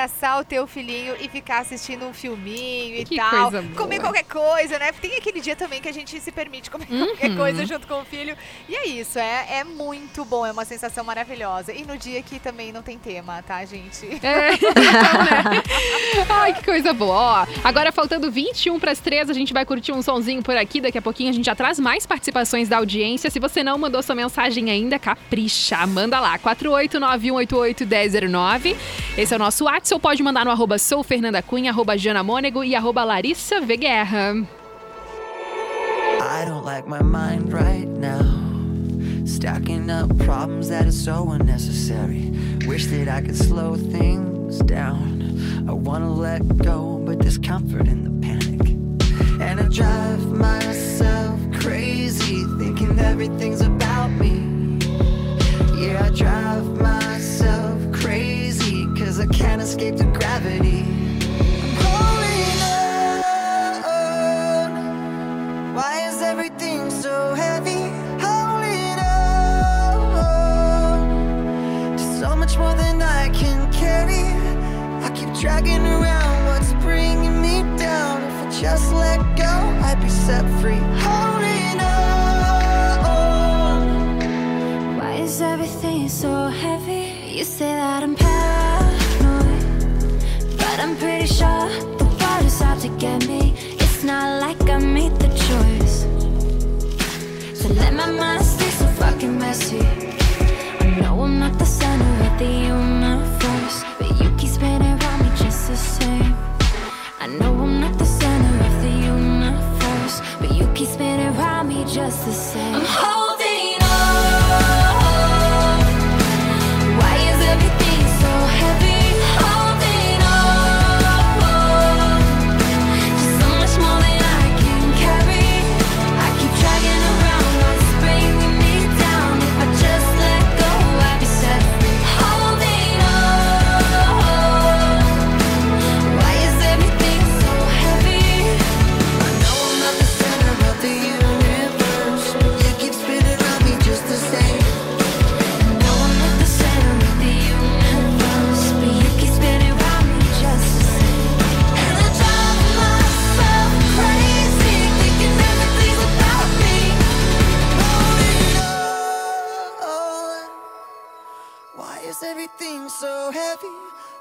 abraçar 0.00 0.40
o 0.40 0.44
teu 0.44 0.66
filhinho 0.66 1.14
e 1.20 1.28
ficar 1.28 1.58
assistindo 1.58 2.06
um 2.06 2.14
filminho 2.14 2.96
e 2.96 3.04
Que 3.04 3.16
tal. 3.16 3.50
Comer 3.76 4.00
qualquer 4.00 4.24
coisa, 4.24 4.78
né? 4.78 4.90
Tem 4.92 5.14
aquele 5.16 5.40
dia 5.40 5.54
também 5.54 5.78
que 5.80 5.88
a 5.88 5.92
gente 5.92 6.18
se 6.18 6.32
permite 6.32 6.70
comer 6.70 6.86
Uhum. 6.90 7.06
qualquer 7.08 7.36
coisa 7.36 7.66
junto 7.66 7.86
com 7.86 8.00
o 8.00 8.04
filho. 8.04 8.34
E 8.68 8.74
é 8.74 8.86
isso, 8.86 9.18
é, 9.18 9.58
é 9.58 9.64
muito 9.64 10.24
bom, 10.24 10.46
é 10.46 10.52
uma 10.52 10.64
sensação 10.64 11.04
maravilhosa. 11.04 11.72
E 11.72 11.84
no 11.84 11.98
dia 11.98 12.22
que 12.22 12.38
também 12.38 12.72
não 12.72 12.80
tem 12.82 12.98
tema, 12.98 13.42
tá, 13.42 13.62
gente? 13.64 14.06
É? 14.06 14.56
Ai, 16.30 16.54
que 16.54 16.64
coisa 16.64 16.92
boa. 16.94 17.10
Ó, 17.10 17.46
agora 17.62 17.92
faltando 17.92 18.30
21 18.30 18.80
para 18.80 18.92
as 18.92 19.00
3, 19.00 19.28
a 19.28 19.34
gente 19.34 19.52
vai 19.52 19.66
curtir 19.66 19.92
um 19.92 20.00
sonzinho 20.00 20.42
por 20.42 20.56
aqui. 20.56 20.80
Daqui 20.80 20.96
a 20.96 21.02
pouquinho 21.02 21.28
a 21.28 21.32
gente 21.32 21.44
já 21.44 21.54
traz 21.54 21.78
mais 21.78 22.06
participações 22.06 22.66
da 22.68 22.78
audiência. 22.78 23.28
Se 23.30 23.38
você 23.38 23.62
não 23.62 23.76
mandou 23.76 24.02
sua 24.02 24.14
mensagem 24.14 24.70
ainda, 24.70 24.98
capricha. 24.98 25.86
Manda 25.86 26.18
lá, 26.20 26.38
48918811009. 26.38 28.74
Esse 29.18 29.34
é 29.34 29.36
o 29.36 29.38
nosso 29.38 29.64
WhatsApp. 29.64 29.89
Ou 29.92 29.98
pode 29.98 30.22
mandar 30.22 30.44
no 30.44 30.50
arroba 30.50 30.78
sou 30.78 31.02
Fernanda 31.02 31.42
Cunha, 31.42 31.70
arroba 31.70 31.96
Jana 31.98 32.22
Mônego 32.22 32.62
e 32.62 32.74
arroba. 32.74 33.04
Guerra. 33.78 34.46
I 36.20 36.44
don't 36.44 36.64
like 36.64 36.86
my 36.86 37.02
mind 37.02 37.52
right 37.52 37.88
now. 37.88 38.22
Stacking 39.26 39.90
up 39.90 40.16
problems 40.18 40.68
that 40.68 40.86
are 40.86 40.92
so 40.92 41.30
unnecessary. 41.30 42.30
Wish 42.66 42.86
that 42.86 43.08
I 43.08 43.20
could 43.20 43.36
slow 43.36 43.76
things 43.76 44.58
down. 44.60 45.66
I 45.68 45.72
wanna 45.72 46.12
let 46.12 46.42
go, 46.58 47.00
but 47.04 47.18
there's 47.20 47.38
comfort 47.38 47.88
in 47.88 48.04
the 48.04 48.26
panic. 48.26 48.70
And 49.40 49.60
I 49.60 49.68
drive 49.68 50.24
myself 50.30 51.40
crazy, 51.60 52.44
thinking 52.58 52.98
everything's 52.98 53.60
about 53.60 54.10
me. 54.10 54.78
Yeah, 55.76 56.04
I 56.04 56.10
drive 56.10 56.66
myself 56.80 57.78
crazy, 57.92 58.39
cause 59.10 59.18
I 59.18 59.26
can't 59.26 59.60
escape 59.60 59.96
the 59.96 60.04
gravity. 60.04 60.99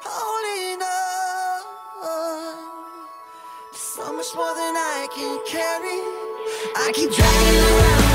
Holding 0.04 0.82
on. 0.82 1.62
So 3.72 4.12
much 4.14 4.36
more 4.36 4.54
than 4.54 4.76
I 4.76 5.08
can 5.16 5.40
carry. 5.48 6.02
I 6.76 6.92
keep 6.94 7.12
dragging 7.12 7.60
around 7.64 8.09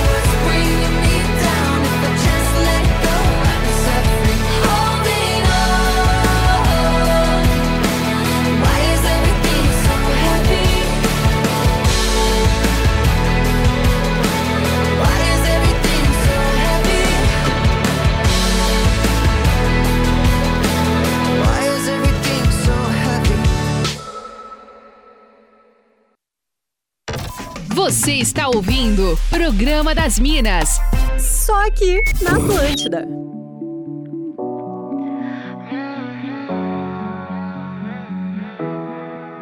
Você 27.85 28.15
está 28.15 28.49
ouvindo 28.49 29.15
Programa 29.29 29.95
das 29.95 30.19
Minas. 30.19 30.81
Só 31.19 31.67
aqui 31.67 32.01
na 32.23 32.31
Atlântida. 32.31 33.07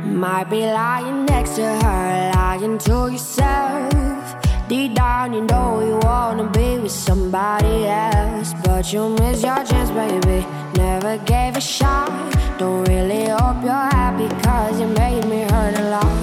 Might 0.04 0.50
be 0.50 0.56
lying 0.56 1.24
next 1.26 1.54
to 1.54 1.62
her, 1.62 2.32
lying 2.34 2.78
to 2.78 3.12
yourself. 3.12 4.36
Deep 4.68 4.96
down, 4.96 5.34
you 5.34 5.46
know 5.46 5.80
you 5.80 6.00
wanna 6.02 6.50
be 6.50 6.80
with 6.80 6.90
somebody 6.90 7.86
else. 7.86 8.54
But 8.64 8.92
you 8.92 9.10
miss 9.20 9.44
your 9.44 9.62
chance, 9.64 9.92
baby. 9.92 10.44
Never 10.76 11.16
gave 11.26 11.56
a 11.56 11.60
shot. 11.60 12.10
Don't 12.58 12.88
really 12.88 13.28
hope 13.28 13.62
you're 13.62 13.72
happy, 13.72 14.28
cause 14.42 14.80
you 14.80 14.88
made 14.88 15.24
me 15.26 15.42
hurt 15.42 15.78
a 15.78 15.90
lot. 15.90 16.21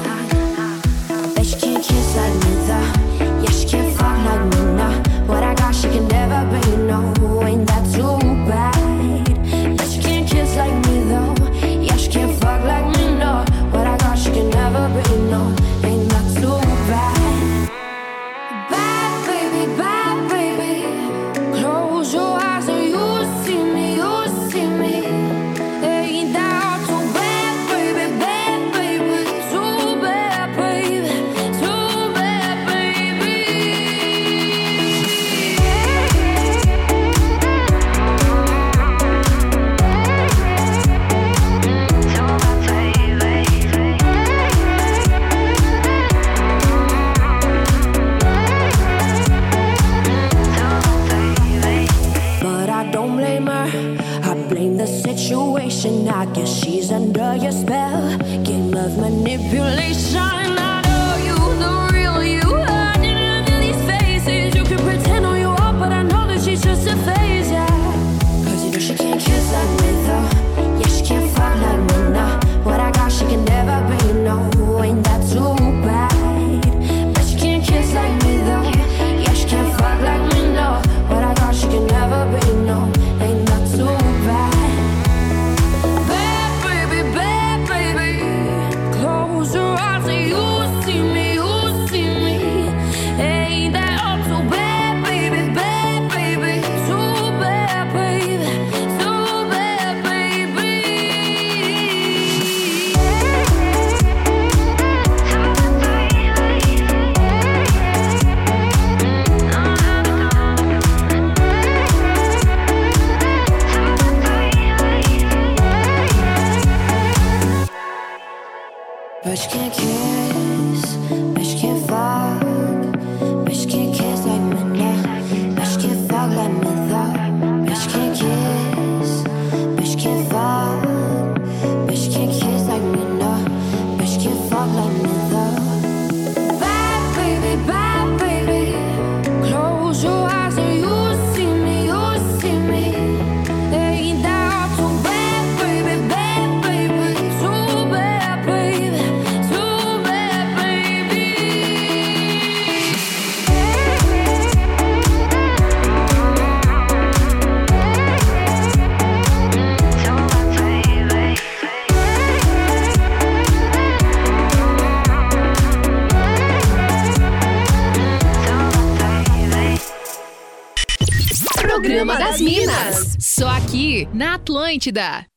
Atlântida. 174.69 175.28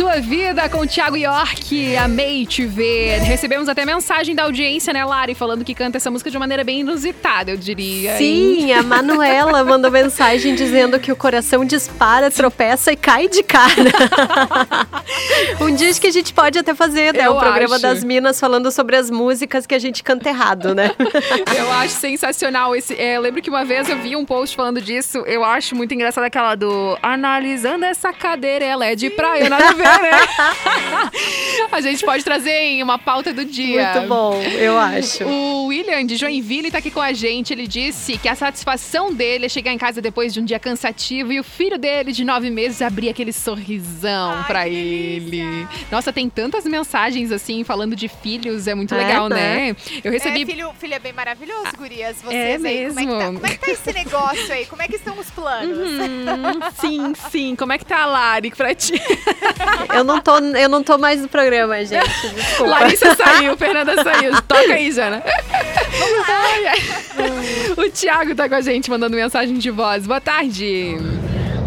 Sua 0.00 0.18
vida 0.18 0.66
com 0.70 0.78
o 0.78 0.86
Thiago 0.86 1.14
York. 1.14 1.94
Amei 1.94 2.46
te 2.46 2.64
ver. 2.64 3.18
Recebemos 3.18 3.68
até 3.68 3.84
mensagem 3.84 4.34
da 4.34 4.44
audiência, 4.44 4.94
né, 4.94 5.04
Lari, 5.04 5.34
falando 5.34 5.62
que 5.62 5.74
canta 5.74 5.98
essa 5.98 6.10
música 6.10 6.30
de 6.30 6.38
maneira 6.38 6.64
bem 6.64 6.80
inusitada, 6.80 7.50
eu 7.50 7.56
diria. 7.58 8.16
Sim, 8.16 8.62
hein? 8.62 8.72
a 8.72 8.82
Manuela 8.82 9.60
mandou 9.62 9.90
mensagem 9.90 10.54
dizendo 10.54 10.98
que 10.98 11.12
o 11.12 11.16
coração 11.16 11.66
dispara, 11.66 12.30
tropeça 12.30 12.90
e 12.90 12.96
cai 12.96 13.28
de 13.28 13.42
cara. 13.42 13.74
um 15.60 15.74
dia 15.74 15.92
que 15.92 16.06
a 16.06 16.10
gente 16.10 16.32
pode 16.32 16.58
até 16.58 16.74
fazer, 16.74 17.12
né? 17.12 17.26
Eu 17.26 17.32
o 17.32 17.38
programa 17.38 17.74
acho. 17.74 17.82
das 17.82 18.02
Minas 18.02 18.40
falando 18.40 18.72
sobre 18.72 18.96
as 18.96 19.10
músicas 19.10 19.66
que 19.66 19.74
a 19.74 19.78
gente 19.78 20.02
canta 20.02 20.30
errado, 20.30 20.74
né? 20.74 20.92
Eu 21.54 21.70
acho 21.72 21.94
sensacional 21.96 22.74
esse. 22.74 22.98
é, 22.98 23.18
lembro 23.18 23.42
que 23.42 23.50
uma 23.50 23.66
vez 23.66 23.86
eu 23.88 23.98
vi 23.98 24.16
um 24.16 24.24
post 24.24 24.56
falando 24.56 24.80
disso. 24.80 25.18
Eu 25.26 25.44
acho 25.44 25.74
muito 25.74 25.92
engraçado 25.92 26.24
aquela 26.24 26.54
do 26.54 26.96
analisando 27.02 27.84
essa 27.84 28.12
cadeira, 28.12 28.64
ela 28.64 28.86
é 28.86 28.94
de 28.94 29.10
praia, 29.10 29.50
nada 29.50 29.68
a 29.68 29.72
ver, 29.72 29.89
né? 29.98 31.10
a 31.72 31.80
gente 31.80 32.04
pode 32.04 32.22
trazer 32.22 32.50
em 32.50 32.82
uma 32.82 32.98
pauta 32.98 33.32
do 33.32 33.44
dia. 33.44 33.92
Muito 33.94 34.08
bom, 34.08 34.40
eu 34.42 34.78
acho. 34.78 35.24
O 35.24 35.66
William 35.66 36.04
de 36.04 36.16
Joinville 36.16 36.70
tá 36.70 36.78
aqui 36.78 36.90
com 36.90 37.00
a 37.00 37.12
gente. 37.12 37.52
Ele 37.52 37.66
disse 37.66 38.18
que 38.18 38.28
a 38.28 38.34
satisfação 38.34 39.12
dele 39.12 39.46
é 39.46 39.48
chegar 39.48 39.72
em 39.72 39.78
casa 39.78 40.00
depois 40.02 40.34
de 40.34 40.40
um 40.40 40.44
dia 40.44 40.58
cansativo 40.58 41.32
e 41.32 41.40
o 41.40 41.44
filho 41.44 41.78
dele, 41.78 42.12
de 42.12 42.24
nove 42.24 42.50
meses, 42.50 42.82
abrir 42.82 43.08
aquele 43.08 43.32
sorrisão 43.32 44.32
Ai, 44.38 44.44
pra 44.46 44.64
que 44.64 44.74
ele. 44.74 45.66
Nossa, 45.90 46.12
tem 46.12 46.28
tantas 46.28 46.64
mensagens 46.64 47.32
assim, 47.32 47.64
falando 47.64 47.96
de 47.96 48.08
filhos, 48.08 48.66
é 48.66 48.74
muito 48.74 48.94
É, 48.94 48.98
legal, 48.98 49.28
né? 49.28 49.72
né? 49.72 49.76
Eu 50.04 50.12
recebi. 50.12 50.42
É, 50.42 50.46
filho, 50.46 50.72
filho 50.78 50.94
é 50.94 50.98
bem 50.98 51.12
maravilhoso, 51.12 51.70
gurias. 51.76 52.20
Vocês 52.22 52.64
é 52.64 52.68
aí, 52.68 52.86
como 52.88 53.00
é, 53.00 53.04
que 53.04 53.08
tá, 53.10 53.18
mesmo. 53.18 53.40
como 53.40 53.46
é 53.46 53.50
que 53.50 53.58
tá 53.58 53.70
esse 53.70 53.92
negócio 53.92 54.52
aí? 54.52 54.66
Como 54.66 54.82
é 54.82 54.88
que 54.88 54.96
estão 54.96 55.18
os 55.18 55.30
planos? 55.30 55.90
Hum, 55.90 56.60
sim, 56.80 57.12
sim. 57.30 57.56
Como 57.56 57.72
é 57.72 57.78
que 57.78 57.84
tá 57.84 58.02
a 58.02 58.06
Lari 58.06 58.50
pra 58.50 58.74
ti? 58.74 58.94
Eu 59.94 60.04
não 60.04 60.20
tô, 60.20 60.38
eu 60.38 60.68
não 60.68 60.82
tô 60.82 60.96
mais 60.98 61.20
no 61.20 61.28
programa, 61.28 61.84
gente. 61.84 62.08
Desculpa. 62.34 62.70
Larissa 62.70 63.14
saiu, 63.14 63.56
Fernanda 63.56 64.02
saiu. 64.02 64.32
Toca 64.42 64.72
aí, 64.74 64.90
Jana. 64.92 65.22
Ai, 66.28 66.66
ai. 66.66 66.78
O 67.76 67.90
Thiago 67.90 68.34
tá 68.34 68.48
com 68.48 68.54
a 68.54 68.60
gente 68.60 68.90
mandando 68.90 69.16
mensagem 69.16 69.56
de 69.58 69.70
voz. 69.70 70.06
Boa 70.06 70.20
tarde. 70.20 70.96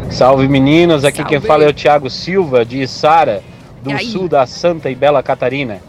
Salve 0.10 0.48
meninos, 0.48 1.04
aqui 1.04 1.18
Salve. 1.18 1.30
quem 1.32 1.42
fala 1.42 1.64
é 1.64 1.68
o 1.70 1.74
Thiago 1.74 2.10
Silva, 2.10 2.64
de 2.64 2.88
Sara, 2.88 3.44
do 3.82 3.98
sul 4.06 4.28
da 4.30 4.46
Santa 4.46 4.90
e 4.90 4.96
Bela 4.96 5.24
Catarina. 5.24 5.82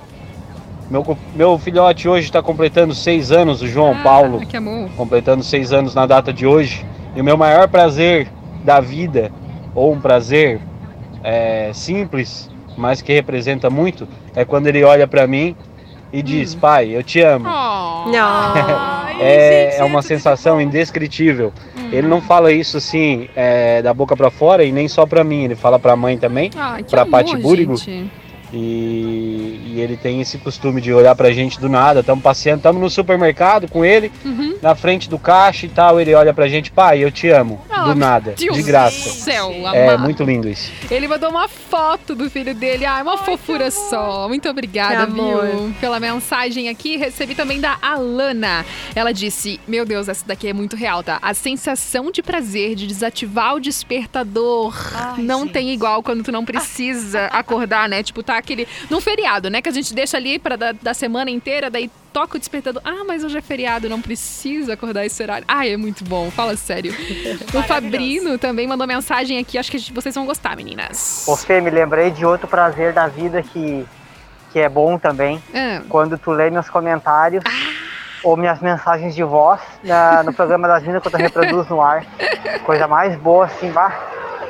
Meu, 0.91 1.17
meu 1.35 1.59
filhote 1.59 2.09
hoje 2.09 2.27
está 2.27 2.43
completando 2.43 2.95
seis 2.95 3.33
anos, 3.33 3.63
o 3.63 3.67
João 3.67 4.03
Paulo, 4.03 4.41
Ah, 4.43 4.47
que 4.47 4.57
amor. 4.57 4.91
completando 4.97 5.43
seis 5.43 5.73
anos 5.73 5.95
na 5.95 6.05
data 6.07 6.33
de 6.33 6.47
hoje. 6.47 6.85
E 7.17 7.21
o 7.21 7.25
meu 7.25 7.37
maior 7.37 7.69
prazer 7.69 8.29
da 8.63 8.81
vida, 8.81 9.31
ou 9.75 9.93
um 9.93 10.01
prazer 10.01 10.61
é, 11.25 11.71
simples, 11.73 12.51
mas 12.77 13.01
que 13.01 13.13
representa 13.13 13.71
muito, 13.71 14.07
é 14.37 14.45
quando 14.45 14.67
ele 14.67 14.85
olha 14.85 15.09
para 15.09 15.27
mim 15.27 15.57
e 16.13 16.23
diz: 16.23 16.55
Pai, 16.55 16.91
eu 16.95 17.03
te 17.03 17.21
amo. 17.21 17.49
Oh. 17.49 18.11
É, 19.21 19.79
é 19.79 19.85
uma 19.85 20.03
sensação 20.03 20.61
indescritível. 20.61 21.53
Ele 21.93 22.09
não 22.09 22.21
fala 22.21 22.51
isso 22.51 22.79
assim 22.79 23.29
é, 23.37 23.81
da 23.81 23.95
boca 23.95 24.17
pra 24.17 24.29
fora 24.29 24.65
e 24.65 24.73
nem 24.73 24.89
só 24.89 25.07
pra 25.07 25.23
mim, 25.23 25.45
ele 25.45 25.55
fala 25.55 25.79
pra 25.79 25.95
mãe 25.95 26.19
também. 26.19 26.51
Pra 26.91 27.03
amor, 27.03 27.11
Pati 27.13 27.37
Búrigo? 27.37 27.77
E, 28.53 29.61
e 29.75 29.81
ele 29.81 29.97
tem 29.97 30.21
esse 30.21 30.39
costume 30.39 30.81
de 30.81 30.93
olhar 30.93 31.15
pra 31.15 31.31
gente 31.33 31.59
do 31.61 31.69
nada. 31.69 32.01
Estamos 32.01 32.23
passeando, 32.23 32.59
estamos 32.59 32.81
no 32.81 32.89
supermercado 32.91 33.69
com 33.69 33.85
ele, 33.85 34.11
Uhum. 34.25 34.57
na 34.63 34.75
frente 34.75 35.09
do 35.09 35.19
caixa 35.19 35.67
e 35.67 35.69
tal. 35.69 36.01
Ele 36.01 36.15
olha 36.15 36.33
pra 36.33 36.49
gente, 36.49 36.71
pai, 36.71 37.03
eu 37.03 37.11
te 37.11 37.29
amo. 37.29 37.61
Ah, 37.71 37.85
do 37.85 37.95
nada, 37.95 38.35
Deus 38.39 38.57
de 38.57 38.63
do 38.63 38.67
graça. 38.67 39.11
céu, 39.11 39.51
É 39.73 39.89
amado. 39.89 40.03
muito 40.03 40.23
lindo 40.23 40.49
isso. 40.49 40.71
Ele 40.91 41.07
mandou 41.09 41.29
uma 41.31 41.49
foto 41.49 42.15
do 42.15 42.31
filho 42.31 42.55
dele. 42.55 42.85
Ai, 42.87 43.03
uma 43.03 43.19
fofura 43.19 43.71
só. 43.71 44.27
Muito 44.29 44.49
obrigada, 44.49 45.07
viu? 45.07 45.75
Pela 45.81 45.99
mensagem 46.01 46.69
aqui. 46.69 46.97
Recebi 46.97 47.35
também 47.35 47.61
da 47.61 47.77
Alana. 47.83 48.65
Ela 48.95 49.13
disse: 49.13 49.61
Meu 49.67 49.85
Deus, 49.85 50.09
essa 50.09 50.25
daqui 50.27 50.49
é 50.49 50.53
muito 50.53 50.77
real, 50.77 51.03
tá? 51.03 51.19
A 51.21 51.35
sensação 51.35 52.11
de 52.11 52.23
prazer 52.23 52.75
de 52.75 52.87
desativar 52.87 53.55
o 53.55 53.61
despertador 53.61 54.75
Ai, 54.95 55.23
não 55.23 55.41
gente. 55.43 55.53
tem 55.53 55.71
igual 55.73 56.03
quando 56.03 56.23
tu 56.23 56.31
não 56.33 56.45
precisa 56.45 57.27
acordar, 57.33 57.89
né? 57.89 58.03
Tipo, 58.03 58.23
tá 58.23 58.37
aquele. 58.39 58.67
Num 58.91 59.01
feriado, 59.01 59.51
né? 59.51 59.61
Que 59.65 59.71
a 59.71 59.73
gente 59.73 59.95
deixa 59.95 60.19
ali 60.19 60.39
pra 60.39 60.57
da, 60.57 60.73
da 60.73 60.93
semana 60.93 61.31
inteira, 61.31 61.71
daí 61.71 61.91
toca 62.13 62.37
o 62.37 62.39
despertador. 62.39 62.83
Ah, 62.85 63.03
mas 63.07 63.25
hoje 63.25 63.39
é 63.39 63.41
feriado, 63.41 63.89
não 63.89 63.99
precisa 64.01 64.75
acordar 64.75 65.07
esse 65.07 65.23
horário. 65.23 65.45
Ai, 65.49 65.73
é 65.73 65.77
muito 65.79 66.05
bom. 66.05 66.31
Fala 66.31 66.55
sério. 66.55 66.93
o 67.55 67.63
Fabrino 67.63 68.37
também 68.37 68.67
mandou 68.67 68.87
mensagem 68.87 69.39
aqui. 69.39 69.57
Acho 69.57 69.71
que 69.71 69.91
vocês 69.91 70.15
vão 70.15 70.27
gostar, 70.27 70.55
meninas. 70.55 71.25
Ô 71.27 71.35
Fê, 71.35 71.63
me 71.63 71.71
lembrei 71.71 72.11
de 72.11 72.27
outro 72.27 72.47
prazer 72.47 72.93
da 72.93 73.07
vida 73.07 73.43
que, 73.43 73.87
que 74.53 74.59
é 74.61 74.69
bom 74.69 74.99
também. 74.99 75.43
Ah. 75.55 75.81
Quando 75.89 76.19
tu 76.19 76.31
lê 76.31 76.51
meus 76.51 76.69
comentários 76.69 77.43
ou 78.23 78.37
minhas 78.37 78.61
mensagens 78.61 79.15
de 79.15 79.25
voz 79.25 79.61
na- 79.83 80.23
no 80.23 80.33
programa 80.35 80.69
das 80.69 80.83
minas 80.83 81.03
quando 81.03 81.15
eu 81.15 81.21
reproduzo 81.21 81.71
no 81.71 81.81
ar. 81.81 82.05
Coisa 82.67 82.87
mais 82.87 83.17
boa, 83.17 83.47
assim, 83.47 83.71
bah, 83.71 83.99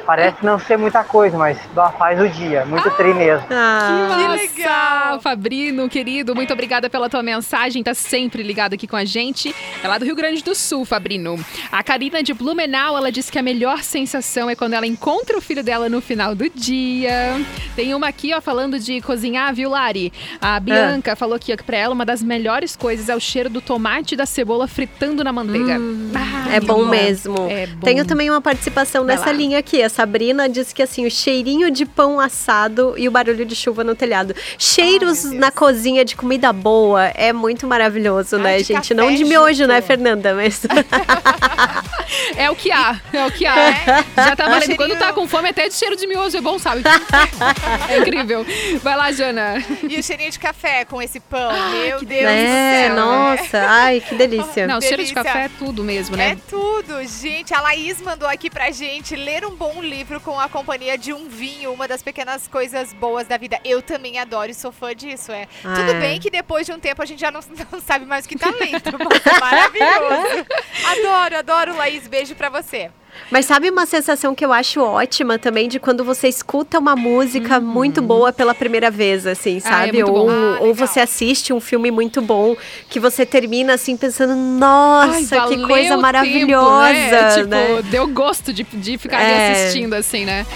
parece 0.05 0.45
não 0.45 0.59
ser 0.59 0.77
muita 0.77 1.03
coisa, 1.05 1.37
mas 1.37 1.59
faz 1.99 2.21
o 2.21 2.29
dia. 2.29 2.65
Muito 2.65 2.91
tri 2.93 3.13
mesmo. 3.15 3.47
Ah, 3.51 4.09
Nossa, 4.11 4.33
legal! 4.33 5.21
Fabrino, 5.21 5.89
querido, 5.89 6.35
muito 6.35 6.53
obrigada 6.53 6.89
pela 6.91 7.09
tua 7.09 7.23
mensagem. 7.23 7.83
Tá 7.83 7.95
sempre 7.95 8.43
ligado 8.43 8.75
aqui 8.75 8.87
com 8.87 8.97
a 8.97 9.05
gente. 9.05 9.55
É 9.83 9.89
lá 9.89 9.99
do 9.99 10.05
Rio 10.05 10.15
Grande 10.15 10.43
do 10.43 10.55
Sul, 10.55 10.85
Fabrino. 10.85 11.39
A 11.71 11.83
Karina 11.83 12.23
de 12.23 12.33
Blumenau, 12.35 12.97
ela 12.97 13.11
disse 13.11 13.31
que 13.31 13.39
a 13.39 13.43
melhor 13.43 13.83
sensação 13.83 14.49
é 14.51 14.55
quando 14.55 14.75
ela 14.75 14.87
encontra 14.87 15.37
o 15.37 15.41
filho 15.41 15.63
dela 15.63 15.89
no 15.89 16.01
final 16.01 16.35
do 16.35 16.49
dia. 16.49 17.41
Tem 17.77 17.95
uma 17.95 18.09
aqui, 18.09 18.33
ó, 18.35 18.41
falando 18.41 18.79
de 18.79 19.01
cozinhar, 19.01 19.55
viu, 19.55 19.71
Lari? 19.71 20.13
A 20.41 20.59
Bianca 20.61 21.17
falou 21.17 21.35
aqui 21.37 21.53
ó, 21.53 21.57
que 21.57 21.63
pra 21.65 21.77
ela 21.77 21.95
uma 21.95 22.05
das 22.05 22.23
melhores 22.23 22.77
coisas 22.77 23.09
é 23.09 23.17
o 23.17 23.21
cheiro 23.21 23.49
do 23.51 23.61
tomate 23.61 24.15
e 24.15 24.17
da 24.17 24.27
cebola 24.27 24.67
fritando 24.69 25.25
na 25.25 25.33
manteiga. 25.33 25.79
Ah, 26.15 26.55
é 26.57 26.61
que 26.61 26.67
bom 26.67 26.85
mesmo. 26.87 27.35
É 27.51 27.67
bom. 27.67 27.81
Tenho 27.85 28.05
também 28.05 28.31
uma 28.31 28.41
participação 28.41 29.05
Vai 29.05 29.17
nessa 29.17 29.27
lá. 29.27 29.33
linha 29.33 29.59
aqui. 29.59 29.81
Sabrina 29.95 30.49
disse 30.49 30.75
que 30.75 30.83
assim, 30.83 31.07
o 31.07 31.11
cheirinho 31.11 31.71
de 31.71 31.87
pão 31.87 32.19
assado 32.19 32.95
e 32.97 33.09
o 33.09 33.11
barulho 33.11 33.45
de 33.45 33.55
chuva 33.55 33.85
no 33.85 33.95
telhado. 33.95 34.35
Cheiros 34.59 35.25
Ai, 35.27 35.39
na 35.39 35.51
cozinha 35.51 36.05
de 36.05 36.17
comida 36.17 36.53
boa 36.53 37.07
é 37.15 37.33
muito 37.33 37.67
maravilhoso, 37.67 38.37
Ai, 38.37 38.43
né, 38.43 38.59
gente? 38.65 38.93
Não 38.93 39.15
de 39.15 39.25
miojo, 39.25 39.67
né, 39.67 39.77
junto. 39.77 39.87
Fernanda? 39.87 40.35
Mas 40.35 40.63
É 42.37 42.51
o 42.51 42.57
que 42.57 42.71
há, 42.71 43.01
é 43.13 43.25
o 43.25 43.31
que 43.31 43.47
há. 43.47 44.05
Já 44.17 44.37
tá 44.37 44.49
valendo. 44.49 44.77
Quando 44.77 44.97
tá 44.97 45.13
com 45.13 45.27
fome, 45.27 45.49
até 45.49 45.69
de 45.69 45.75
cheiro 45.75 45.97
de 45.97 46.07
miojo 46.07 46.37
é 46.37 46.41
bom, 46.41 46.59
sabe? 46.59 46.83
É 47.89 47.99
incrível. 47.99 48.45
Vai 48.83 48.97
lá, 48.97 49.13
Jana. 49.13 49.63
E 49.89 49.99
o 49.99 50.03
cheirinho 50.03 50.31
de 50.31 50.39
café 50.39 50.85
com 50.85 51.01
esse 51.01 51.21
pão. 51.21 51.53
Meu 51.71 51.99
que 51.99 52.07
Deus 52.07 52.31
é, 52.31 52.89
do 52.89 52.95
céu. 52.95 53.05
nossa, 53.05 53.59
ai, 53.69 54.01
que 54.01 54.15
delícia. 54.15 54.67
Não, 54.67 54.81
cheiro 54.81 55.03
de 55.03 55.13
delícia. 55.13 55.23
café 55.23 55.45
é 55.45 55.51
tudo 55.59 55.85
mesmo, 55.85 56.17
né? 56.17 56.31
É 56.31 56.37
tudo, 56.49 57.03
gente. 57.05 57.53
A 57.53 57.61
Laís 57.61 58.01
mandou 58.01 58.29
aqui 58.29 58.49
pra 58.49 58.71
gente 58.71 59.15
ler 59.15 59.45
um 59.45 59.55
bom 59.55 59.81
livro 59.85 60.21
com 60.21 60.39
a 60.41 60.49
companhia 60.49 60.99
de 60.99 61.13
um 61.13 61.29
vinho, 61.29 61.73
uma 61.73 61.87
das 61.87 62.03
pequenas 62.03 62.49
coisas 62.49 62.93
boas 62.93 63.27
da 63.27 63.37
vida. 63.37 63.61
Eu 63.65 63.83
também 63.83 64.19
adoro 64.19 64.51
e 64.51 64.55
sou 64.55 64.73
fã 64.73 64.95
disso, 64.95 65.31
é. 65.31 65.47
Ah, 65.63 65.75
Tudo 65.75 65.93
é. 65.93 66.01
bem 66.01 66.19
que 66.19 66.31
depois 66.31 66.67
de 66.67 66.73
um 66.73 66.81
tempo 66.81 67.03
a 67.03 67.07
gente 67.07 67.21
já 67.21 67.31
não, 67.31 67.41
não 67.71 67.81
sabe 67.81 68.05
mais 68.05 68.25
o 68.25 68.29
que 68.29 68.39
tá 68.39 68.51
lendo, 68.51 68.99
mas 68.99 69.27
é 69.27 69.41
maravilhoso. 69.41 70.47
Adoro, 70.85 71.37
adoro, 71.39 71.77
Laís. 71.77 72.07
Beijo 72.09 72.35
pra 72.35 72.49
você. 72.49 72.91
Mas 73.31 73.47
sabe 73.47 73.71
uma 73.71 73.87
sensação 73.87 74.35
que 74.35 74.45
eu 74.45 74.53
acho 74.53 74.81
ótima 74.81 75.39
também 75.39 75.69
de 75.69 75.79
quando 75.79 76.05
você 76.05 76.29
escuta 76.29 76.79
uma 76.79 76.95
música 76.97 77.59
muito 77.61 78.03
boa 78.03 78.33
pela 78.33 78.55
primeira 78.55 78.91
vez, 78.91 79.27
assim, 79.27 79.55
Uhum. 79.57 79.63
Ah, 79.65 79.83
é 79.83 79.87
sabe? 79.87 80.05
ou. 80.05 80.31
Ah, 80.31 80.59
ou 80.61 80.75
você 80.75 81.01
assiste 81.01 81.53
um 81.53 81.61
filme 81.61 81.91
muito 81.91 82.21
bom 82.21 82.57
que 82.89 82.99
você 83.01 83.25
termina 83.27 83.75
assim 83.75 83.97
pensando, 83.97 84.35
nossa, 84.35 85.43
Ai, 85.43 85.49
que 85.49 85.67
coisa 85.67 85.97
maravilhosa, 85.97 86.95
tempo, 86.95 87.11
né? 87.11 87.35
Tipo, 87.35 87.49
né? 87.49 87.83
deu 87.91 88.07
gosto 88.09 88.53
de, 88.53 88.63
de 88.65 88.99
ficar 88.99 89.21
É. 89.23 89.53
assistindo, 89.53 89.95
assim, 89.95 90.25
né? 90.25 90.47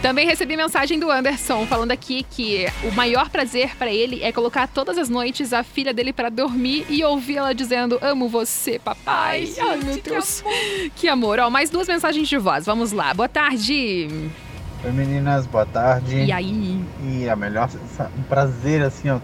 Também 0.00 0.24
recebi 0.28 0.56
mensagem 0.56 0.96
do 0.96 1.10
Anderson 1.10 1.66
falando 1.66 1.90
aqui 1.90 2.24
que 2.30 2.66
o 2.84 2.92
maior 2.92 3.28
prazer 3.28 3.74
pra 3.76 3.92
ele 3.92 4.22
é 4.22 4.30
colocar 4.30 4.68
todas 4.68 4.96
as 4.96 5.08
noites 5.08 5.52
a 5.52 5.64
filha 5.64 5.92
dele 5.92 6.12
pra 6.12 6.28
dormir 6.28 6.86
e 6.88 7.02
ouvir 7.02 7.38
ela 7.38 7.52
dizendo: 7.52 7.98
Amo 8.00 8.28
você, 8.28 8.78
papai. 8.78 9.52
Ai, 9.58 9.76
meu 9.78 9.94
gente, 9.94 10.02
que 10.02 10.10
Deus. 10.10 10.44
Que 10.94 11.08
amor. 11.08 11.40
Ó, 11.40 11.50
mais 11.50 11.68
duas 11.68 11.88
mensagens 11.88 12.07
de 12.12 12.38
voz. 12.38 12.64
Vamos 12.64 12.92
lá. 12.92 13.12
Boa 13.12 13.28
tarde. 13.28 14.08
Oi 14.84 14.92
meninas, 14.92 15.46
boa 15.46 15.66
tarde. 15.66 16.16
E 16.24 16.32
aí? 16.32 16.82
E 17.02 17.28
a 17.28 17.36
melhor 17.36 17.68
um 18.18 18.22
prazer 18.22 18.82
assim, 18.82 19.10
ó, 19.10 19.18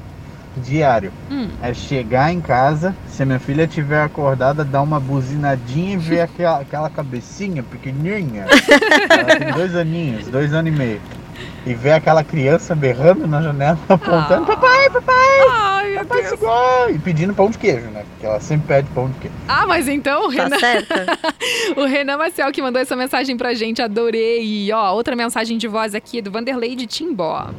diário 0.57 1.11
Hum. 1.31 1.49
é 1.63 1.73
chegar 1.73 2.33
em 2.33 2.41
casa, 2.41 2.95
se 3.09 3.23
a 3.23 3.27
minha 3.27 3.39
filha 3.39 3.67
tiver 3.67 4.03
acordada, 4.03 4.65
dar 4.65 4.83
uma 4.83 5.01
buzinadinha 5.01 5.95
e 5.95 5.97
ver 5.97 6.21
aquela, 6.23 6.61
aquela 6.61 6.91
cabecinha 6.91 7.63
pequenininha. 7.63 8.47
Ela 9.11 9.37
tem 9.39 9.53
dois 9.53 9.75
aninhos, 9.75 10.27
dois 10.29 10.53
anos 10.53 10.73
e 10.73 10.77
meio. 10.77 11.01
E 11.67 11.73
ver 11.75 11.93
aquela 11.93 12.23
criança 12.23 12.75
berrando 12.75 13.27
na 13.27 13.41
janela, 13.41 13.79
apontando, 13.89 14.45
papai, 14.47 14.91
papai! 14.91 15.15
Ai, 15.51 15.74
meu 15.95 16.05
faz 16.07 16.23
Deus. 16.29 16.41
igual. 16.41 16.91
E 16.91 16.99
pedindo 16.99 17.35
pão 17.35 17.51
de 17.51 17.59
queijo, 17.59 17.87
né? 17.87 18.05
Porque 18.11 18.27
ela 18.27 18.41
sempre 18.41 18.67
pede 18.69 18.89
pão 18.95 19.09
de 19.09 19.15
queijo. 19.21 19.37
Ah, 19.49 19.67
mas 19.67 19.89
então 19.89 20.29
o 20.29 20.35
Tá 20.35 20.45
Renan. 20.45 20.59
certa? 20.59 21.07
o 21.77 21.85
Renan 21.85 22.17
Maciel 22.19 22.51
que 22.53 22.61
mandou 22.63 22.81
essa 22.81 22.95
mensagem 22.97 23.37
pra 23.37 23.55
gente, 23.55 23.81
adorei. 23.83 24.43
E, 24.45 24.73
ó, 24.73 24.93
outra 24.95 25.15
mensagem 25.17 25.57
de 25.59 25.67
voz 25.69 25.95
aqui 25.95 26.21
do 26.21 26.31
Vanderlei 26.31 26.75
de 26.77 26.87
Timbó. 26.87 27.51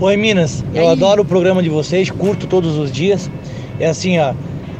Oi, 0.00 0.16
Minas. 0.16 0.64
Eu 0.74 0.88
adoro 0.88 1.22
o 1.22 1.24
programa 1.24 1.62
de 1.62 1.68
vocês, 1.68 2.10
curto 2.10 2.46
todos 2.46 2.76
os 2.76 2.90
dias. 2.90 3.30
É 3.78 3.88
assim, 3.88 4.18
ó. 4.18 4.34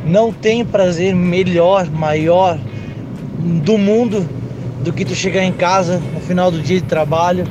Não 0.04 0.32
tem 0.32 0.64
prazer 0.64 1.14
melhor, 1.14 1.88
maior 1.88 2.58
do 3.38 3.78
mundo 3.78 4.28
do 4.82 4.92
que 4.92 5.04
tu 5.04 5.14
chegar 5.14 5.44
em 5.44 5.52
casa 5.52 6.02
no 6.12 6.20
final 6.20 6.50
do 6.50 6.60
dia 6.60 6.80
de 6.80 6.86
trabalho, 6.86 7.44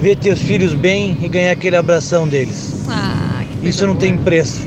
ver 0.00 0.16
teus 0.16 0.40
filhos 0.40 0.74
bem 0.74 1.18
e 1.20 1.28
ganhar 1.28 1.50
aquele 1.50 1.74
abração 1.76 2.28
deles. 2.28 2.72
Ah, 2.88 3.11
Isso 3.62 3.86
não 3.86 3.94
tem 3.94 4.16
preço. 4.16 4.66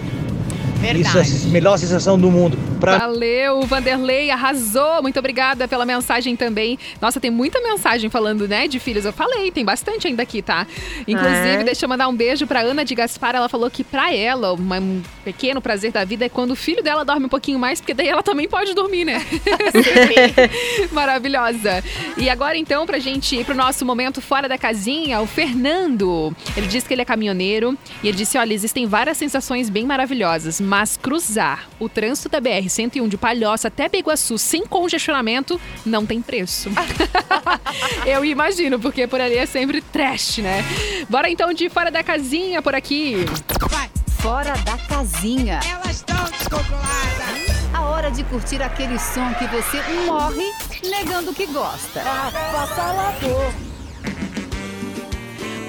Isso 0.95 1.17
é 1.17 1.21
a 1.21 1.51
melhor 1.51 1.77
sensação 1.77 2.17
do 2.17 2.31
mundo. 2.31 2.57
Pra 2.85 2.97
Valeu, 2.99 3.61
Vanderlei, 3.63 4.29
arrasou. 4.31 5.01
Muito 5.01 5.17
obrigada 5.19 5.67
pela 5.67 5.85
mensagem 5.85 6.35
também. 6.35 6.77
Nossa, 7.01 7.19
tem 7.19 7.31
muita 7.31 7.59
mensagem 7.61 8.09
falando, 8.09 8.47
né, 8.47 8.67
de 8.67 8.79
filhos. 8.79 9.05
Eu 9.05 9.13
falei, 9.13 9.51
tem 9.51 9.65
bastante 9.65 10.07
ainda 10.07 10.23
aqui, 10.23 10.41
tá? 10.41 10.67
Inclusive, 11.07 11.61
É. 11.61 11.63
deixa 11.63 11.85
eu 11.85 11.89
mandar 11.89 12.07
um 12.07 12.15
beijo 12.15 12.45
pra 12.45 12.61
Ana 12.61 12.83
de 12.85 12.93
Gaspar. 12.95 13.35
Ela 13.35 13.49
falou 13.49 13.69
que 13.71 13.83
pra 13.83 14.13
ela, 14.13 14.53
um 14.53 15.01
pequeno 15.23 15.61
prazer 15.61 15.91
da 15.91 16.03
vida 16.05 16.25
é 16.25 16.29
quando 16.29 16.51
o 16.51 16.55
filho 16.55 16.83
dela 16.83 17.03
dorme 17.03 17.25
um 17.25 17.29
pouquinho 17.29 17.57
mais, 17.59 17.79
porque 17.81 17.93
daí 17.93 18.07
ela 18.07 18.21
também 18.23 18.47
pode 18.47 18.73
dormir, 18.73 19.05
né? 19.05 19.21
Maravilhosa. 20.91 21.83
E 22.17 22.29
agora, 22.29 22.57
então, 22.57 22.85
pra 22.85 22.99
gente 22.99 23.35
ir 23.35 23.45
pro 23.45 23.55
nosso 23.55 23.85
momento 23.85 24.21
fora 24.21 24.47
da 24.47 24.57
casinha, 24.57 25.21
o 25.21 25.27
Fernando. 25.27 26.35
Ele 26.55 26.67
disse 26.67 26.87
que 26.87 26.93
ele 26.93 27.01
é 27.01 27.05
caminhoneiro 27.05 27.77
e 28.03 28.07
ele 28.07 28.17
disse: 28.17 28.37
olha, 28.37 28.53
existem 28.53 28.85
várias 28.85 29.17
sensações 29.17 29.69
bem 29.69 29.85
maravilhosas, 29.85 30.59
mas 30.61 30.97
cruzar 30.97 31.67
o 31.79 31.89
trânsito 31.89 32.29
da 32.29 32.39
BR-101 32.75 33.07
de 33.07 33.17
Palhoça 33.17 33.67
até 33.69 33.87
Beguaçu 33.87 34.37
sem 34.37 34.65
congestionamento 34.65 35.59
não 35.85 36.05
tem 36.05 36.21
preço. 36.21 36.69
Eu 38.05 38.25
imagino, 38.25 38.79
porque 38.79 39.07
por 39.07 39.21
ali 39.21 39.37
é 39.37 39.45
sempre 39.45 39.81
trash, 39.81 40.39
né? 40.39 40.63
Bora 41.09 41.29
então 41.29 41.53
de 41.53 41.69
fora 41.69 41.89
da 41.89 42.03
casinha 42.03 42.61
por 42.61 42.75
aqui. 42.75 43.25
Fora 44.19 44.53
da 44.57 44.77
casinha. 44.77 45.59
Elas 45.69 45.97
estão 45.97 46.23
descontroladas. 46.25 47.65
A 47.73 47.81
hora 47.83 48.09
de 48.11 48.23
curtir 48.25 48.61
aquele 48.61 48.97
som 48.99 49.33
que 49.35 49.45
você 49.47 49.81
morre 50.05 50.51
negando 50.83 51.33
que 51.33 51.45
gosta. 51.47 52.01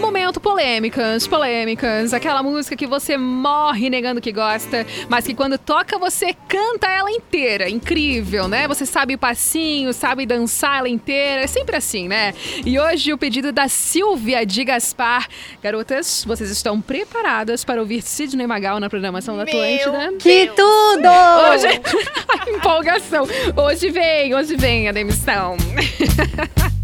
Momento 0.00 0.40
polêmicas, 0.40 1.26
polêmicas. 1.26 2.12
Aquela 2.12 2.42
música 2.42 2.76
que 2.76 2.86
você 2.86 3.16
morre 3.16 3.88
negando 3.88 4.20
que 4.20 4.30
gosta, 4.30 4.86
mas 5.08 5.26
que 5.26 5.34
quando 5.34 5.56
toca 5.58 5.98
você 5.98 6.34
canta 6.48 6.86
ela 6.86 7.10
inteira. 7.10 7.68
Incrível, 7.68 8.46
né? 8.46 8.68
Você 8.68 8.84
sabe 8.84 9.14
o 9.14 9.18
passinho, 9.18 9.92
sabe 9.92 10.26
dançar 10.26 10.78
ela 10.78 10.88
inteira. 10.88 11.42
É 11.42 11.46
sempre 11.46 11.76
assim, 11.76 12.08
né? 12.08 12.34
E 12.64 12.78
hoje 12.78 13.12
o 13.12 13.18
pedido 13.18 13.52
da 13.52 13.68
Silvia 13.68 14.44
de 14.44 14.64
Gaspar. 14.64 15.26
Garotas, 15.62 16.24
vocês 16.26 16.50
estão 16.50 16.80
preparadas 16.80 17.64
para 17.64 17.80
ouvir 17.80 18.02
Sidney 18.02 18.46
Magal 18.46 18.78
na 18.78 18.90
programação 18.90 19.36
da 19.36 19.44
Atlântida? 19.44 20.12
Que 20.18 20.46
tudo! 20.48 21.08
Hoje, 21.50 21.66
a 22.28 22.50
empolgação. 22.50 23.26
Hoje 23.56 23.90
vem, 23.90 24.34
hoje 24.34 24.56
vem 24.56 24.88
a 24.88 24.92
demissão. 24.92 25.56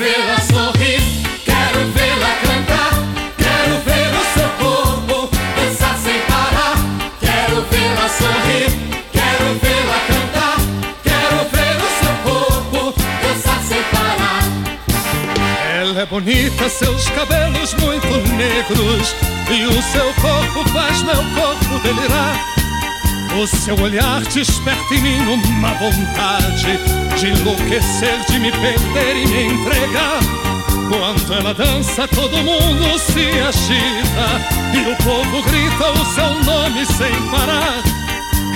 vê-la 0.00 0.40
sorrir, 0.40 1.02
quero 1.44 1.80
vê-la 1.92 2.32
cantar, 2.40 2.92
quero 3.36 3.74
ver 3.84 4.08
o 4.16 4.24
seu 4.32 4.48
corpo 4.58 5.28
dançar 5.56 5.96
sem 5.98 6.18
parar. 6.22 6.76
Quero 7.20 7.60
vê-la 7.70 8.08
sorrir, 8.08 8.70
quero 9.12 9.46
vê-la 9.60 9.98
cantar, 10.08 10.56
quero 11.04 11.40
ver 11.52 11.76
o 11.76 11.90
seu 12.00 12.14
corpo 12.24 12.94
dançar 13.22 13.62
sem 13.62 13.82
parar. 13.92 14.42
Ela 15.82 16.00
é 16.00 16.06
bonita, 16.06 16.68
seus 16.70 17.06
cabelos 17.10 17.74
muito 17.74 18.08
negros 18.36 19.14
E 19.50 19.66
o 19.66 19.82
seu 19.82 20.14
corpo 20.14 20.66
faz 20.70 21.02
meu 21.02 21.22
corpo 21.34 21.78
delirar 21.80 22.59
O 23.38 23.46
seu 23.46 23.78
olhar 23.80 24.20
desperta 24.22 24.94
em 24.94 25.00
mim 25.00 25.18
uma 25.20 25.72
vontade 25.74 26.78
De 27.18 27.28
enlouquecer, 27.28 28.18
de 28.28 28.38
me 28.38 28.50
perder 28.50 29.16
e 29.16 29.26
me 29.26 29.44
entregar. 29.44 30.20
Quando 30.88 31.34
ela 31.34 31.54
dança 31.54 32.08
todo 32.08 32.36
mundo 32.38 32.98
se 32.98 33.28
agita 33.40 34.74
E 34.74 34.90
o 34.90 34.96
povo 34.96 35.42
grita 35.42 35.90
o 35.92 36.04
seu 36.14 36.44
nome 36.44 36.84
sem 36.86 37.12
parar. 37.30 37.82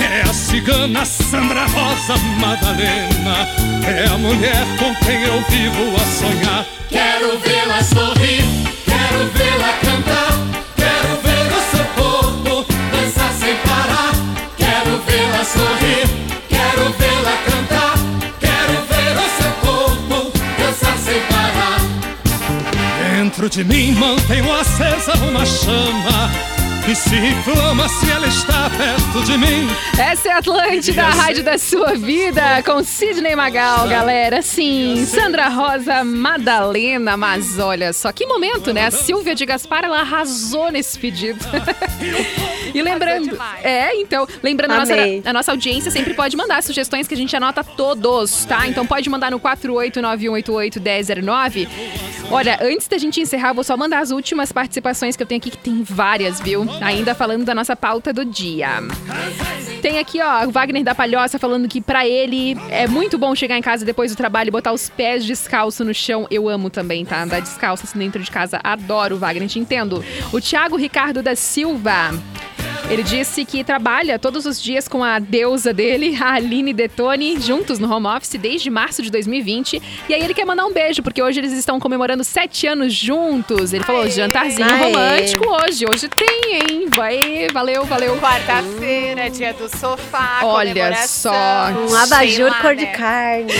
É 0.00 0.28
a 0.28 0.34
cigana 0.34 1.04
Sandra 1.04 1.66
Rosa 1.66 2.16
Madalena 2.40 3.48
É 3.86 4.12
a 4.12 4.18
mulher 4.18 4.66
com 4.78 4.94
quem 5.04 5.22
eu 5.22 5.40
vivo 5.48 5.94
a 5.96 6.04
sonhar. 6.06 6.66
Quero 6.90 7.38
vê-la 7.40 7.82
sorrir, 7.82 8.44
quero 8.84 9.30
vê-la 9.32 9.72
cantar, 9.82 10.32
de 23.54 23.62
mim 23.62 23.92
mantenho 23.92 24.52
acesa 24.52 25.12
uma 25.28 25.46
chama 25.46 26.28
Que 26.84 26.92
se 26.92 27.14
inflama 27.14 27.88
se 27.88 28.10
ela 28.10 28.26
está 28.26 28.68
perto 28.68 29.22
de 29.22 29.38
mim 29.38 29.68
Essa 29.96 30.28
é 30.28 30.32
a 30.32 30.38
Atlântida, 30.38 31.04
a 31.04 31.10
rádio 31.10 31.44
da 31.44 31.56
sua 31.56 31.94
vida, 31.94 32.64
com 32.64 32.82
Sidney 32.82 33.36
Magal, 33.36 33.86
galera. 33.86 34.42
Sim, 34.42 35.06
Sandra 35.06 35.48
Rosa 35.48 36.02
Madalena, 36.02 37.16
mas 37.16 37.60
olha 37.60 37.92
só 37.92 38.10
que 38.10 38.26
momento, 38.26 38.72
né? 38.72 38.86
A 38.86 38.90
Silvia 38.90 39.36
de 39.36 39.46
Gaspar, 39.46 39.84
ela 39.84 40.00
arrasou 40.00 40.72
nesse 40.72 40.98
pedido. 40.98 41.38
E 42.74 42.82
lembrando, 42.82 43.38
é, 43.62 43.94
então, 44.00 44.26
lembrando 44.42 44.72
a 44.72 44.78
nossa, 44.78 44.94
a 45.24 45.32
nossa 45.32 45.52
audiência 45.52 45.92
sempre 45.92 46.12
pode 46.12 46.36
mandar 46.36 46.60
sugestões 46.60 47.06
que 47.06 47.14
a 47.14 47.16
gente 47.16 47.36
anota 47.36 47.62
todos, 47.62 48.44
tá? 48.46 48.66
Então 48.66 48.84
pode 48.84 49.08
mandar 49.08 49.30
no 49.30 49.38
48918811009. 49.38 51.68
Olha, 52.30 52.58
antes 52.60 52.88
da 52.88 52.98
gente 52.98 53.20
encerrar, 53.20 53.52
vou 53.52 53.62
só 53.62 53.76
mandar 53.76 54.00
as 54.00 54.10
últimas 54.10 54.50
participações 54.50 55.16
que 55.16 55.22
eu 55.22 55.26
tenho 55.26 55.38
aqui, 55.38 55.50
que 55.50 55.58
tem 55.58 55.82
várias, 55.82 56.40
viu? 56.40 56.66
Ainda 56.80 57.14
falando 57.14 57.44
da 57.44 57.54
nossa 57.54 57.76
pauta 57.76 58.12
do 58.12 58.24
dia. 58.24 58.68
Tem 59.80 59.98
aqui, 59.98 60.20
ó, 60.20 60.46
o 60.46 60.50
Wagner 60.50 60.82
da 60.82 60.94
Palhoça 60.94 61.38
falando 61.38 61.68
que 61.68 61.80
pra 61.80 62.08
ele 62.08 62.56
é 62.70 62.88
muito 62.88 63.18
bom 63.18 63.34
chegar 63.34 63.58
em 63.58 63.62
casa 63.62 63.84
depois 63.84 64.10
do 64.10 64.16
trabalho 64.16 64.48
e 64.48 64.50
botar 64.50 64.72
os 64.72 64.88
pés 64.88 65.24
descalço 65.24 65.84
no 65.84 65.92
chão. 65.92 66.26
Eu 66.30 66.48
amo 66.48 66.70
também, 66.70 67.04
tá? 67.04 67.22
Andar 67.22 67.40
descalço 67.40 67.84
assim 67.84 67.98
dentro 67.98 68.22
de 68.22 68.30
casa. 68.30 68.58
Adoro, 68.64 69.18
Wagner, 69.18 69.48
te 69.48 69.58
entendo. 69.58 70.02
O 70.32 70.40
Thiago 70.40 70.76
Ricardo 70.76 71.22
da 71.22 71.36
Silva. 71.36 72.10
Ele 72.90 73.02
disse 73.02 73.44
que 73.44 73.64
trabalha 73.64 74.18
todos 74.18 74.46
os 74.46 74.62
dias 74.62 74.86
com 74.86 75.02
a 75.02 75.18
deusa 75.18 75.72
dele, 75.72 76.16
a 76.20 76.34
Aline 76.34 76.72
Detone, 76.72 77.40
juntos 77.40 77.78
no 77.78 77.92
home 77.92 78.06
office 78.06 78.38
desde 78.38 78.70
março 78.70 79.02
de 79.02 79.10
2020. 79.10 79.82
E 80.08 80.14
aí 80.14 80.22
ele 80.22 80.34
quer 80.34 80.44
mandar 80.44 80.66
um 80.66 80.72
beijo, 80.72 81.02
porque 81.02 81.22
hoje 81.22 81.40
eles 81.40 81.52
estão 81.52 81.80
comemorando 81.80 82.22
sete 82.22 82.66
anos 82.66 82.92
juntos. 82.92 83.72
Ele 83.72 83.84
falou, 83.84 84.08
jantarzinho 84.08 84.68
Aê. 84.68 84.84
romântico 84.84 85.44
hoje. 85.48 85.84
Hoje 85.88 86.08
tem, 86.08 86.54
hein? 86.54 86.88
Vai, 86.94 87.48
valeu, 87.52 87.84
valeu. 87.84 88.16
Quarta-feira, 88.18 89.30
dia 89.30 89.52
do 89.54 89.68
sofá, 89.68 90.40
Olha 90.42 90.96
só. 91.06 91.32
Um 91.90 91.94
abajur 91.94 92.50
lá, 92.50 92.60
cor 92.60 92.74
de 92.76 92.84
né? 92.84 92.92
carne. 92.92 93.52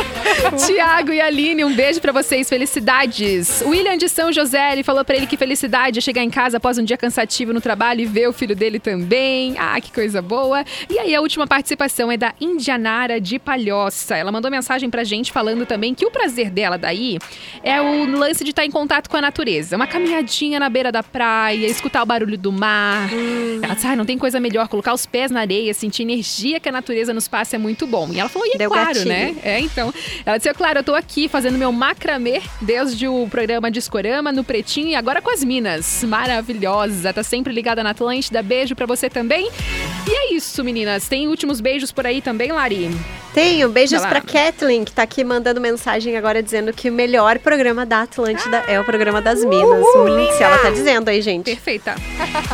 Tiago 0.66 1.12
e 1.12 1.20
Aline, 1.20 1.64
um 1.64 1.74
beijo 1.74 2.00
pra 2.00 2.12
vocês, 2.12 2.48
felicidades. 2.48 3.62
William 3.66 3.96
de 3.96 4.08
São 4.08 4.32
José, 4.32 4.72
ele 4.72 4.82
falou 4.82 5.04
pra 5.04 5.16
ele 5.16 5.26
que 5.26 5.36
felicidade 5.36 5.98
é 5.98 6.02
chegar 6.02 6.22
em 6.22 6.30
casa 6.30 6.56
após 6.56 6.78
um 6.78 6.84
dia 6.84 6.96
cansativo 6.96 7.52
no 7.52 7.60
trabalho 7.60 8.00
e 8.00 8.06
ver 8.06 8.28
o 8.28 8.32
filho 8.32 8.49
dele 8.54 8.78
também. 8.78 9.56
Ah, 9.58 9.80
que 9.80 9.92
coisa 9.92 10.20
boa. 10.22 10.64
E 10.88 10.98
aí 10.98 11.14
a 11.14 11.20
última 11.20 11.46
participação 11.46 12.10
é 12.10 12.16
da 12.16 12.34
Indianara 12.40 13.20
de 13.20 13.38
Palhoça. 13.38 14.16
Ela 14.16 14.32
mandou 14.32 14.50
mensagem 14.50 14.90
pra 14.90 15.04
gente 15.04 15.32
falando 15.32 15.66
também 15.66 15.94
que 15.94 16.06
o 16.06 16.10
prazer 16.10 16.50
dela 16.50 16.76
daí 16.76 17.18
é 17.62 17.80
o 17.80 18.06
lance 18.06 18.44
de 18.44 18.50
estar 18.50 18.64
em 18.64 18.70
contato 18.70 19.08
com 19.08 19.16
a 19.16 19.20
natureza. 19.20 19.76
Uma 19.76 19.86
caminhadinha 19.86 20.58
na 20.58 20.68
beira 20.68 20.90
da 20.92 21.02
praia, 21.02 21.66
escutar 21.66 22.02
o 22.02 22.06
barulho 22.06 22.38
do 22.38 22.52
mar. 22.52 23.10
Ela 23.62 23.74
disse, 23.74 23.86
ah, 23.86 23.96
não 23.96 24.04
tem 24.04 24.18
coisa 24.18 24.40
melhor, 24.40 24.68
colocar 24.68 24.92
os 24.94 25.06
pés 25.06 25.30
na 25.30 25.40
areia, 25.40 25.72
sentir 25.74 26.02
energia 26.02 26.60
que 26.60 26.68
a 26.68 26.72
natureza 26.72 27.12
nos 27.12 27.28
passa 27.28 27.56
é 27.56 27.58
muito 27.58 27.86
bom. 27.86 28.08
E 28.12 28.20
ela 28.20 28.28
falou, 28.28 28.46
e 28.48 28.52
é 28.54 28.58
Deu 28.58 28.70
claro, 28.70 28.88
gatilho. 28.88 29.08
né? 29.08 29.34
É, 29.42 29.60
então. 29.60 29.92
Ela 30.24 30.36
disse, 30.36 30.52
claro, 30.54 30.80
eu 30.80 30.84
tô 30.84 30.94
aqui 30.94 31.28
fazendo 31.28 31.58
meu 31.58 31.72
macramê 31.72 32.42
desde 32.60 33.06
o 33.08 33.26
programa 33.28 33.70
Discorama, 33.70 34.32
no 34.32 34.44
Pretinho 34.44 34.88
e 34.88 34.94
agora 34.94 35.20
com 35.22 35.30
as 35.30 35.44
Minas. 35.44 36.04
Maravilhosa, 36.04 37.12
tá 37.12 37.22
sempre 37.22 37.52
ligada 37.52 37.82
na 37.82 37.90
Atlântida. 37.90 38.39
Beijo 38.42 38.74
pra 38.74 38.86
você 38.86 39.08
também. 39.08 39.50
E 40.08 40.12
é 40.12 40.34
isso, 40.34 40.62
meninas. 40.64 41.08
Tem 41.08 41.28
últimos 41.28 41.60
beijos 41.60 41.92
por 41.92 42.06
aí 42.06 42.20
também, 42.20 42.52
Lari? 42.52 42.90
Tenho. 43.32 43.68
Beijos 43.68 44.04
pra 44.04 44.20
Kathleen, 44.20 44.84
que 44.84 44.92
tá 44.92 45.02
aqui 45.02 45.22
mandando 45.22 45.60
mensagem 45.60 46.16
agora 46.16 46.42
dizendo 46.42 46.72
que 46.72 46.90
o 46.90 46.92
melhor 46.92 47.38
programa 47.38 47.86
da 47.86 48.02
Atlântida 48.02 48.64
é 48.66 48.78
o 48.80 48.84
programa 48.84 49.22
das 49.22 49.44
Minas. 49.44 49.84
Hum, 49.94 50.32
se 50.36 50.42
ela 50.42 50.58
tá 50.58 50.70
dizendo 50.70 51.08
aí, 51.08 51.22
gente. 51.22 51.44
Perfeita. 51.44 51.94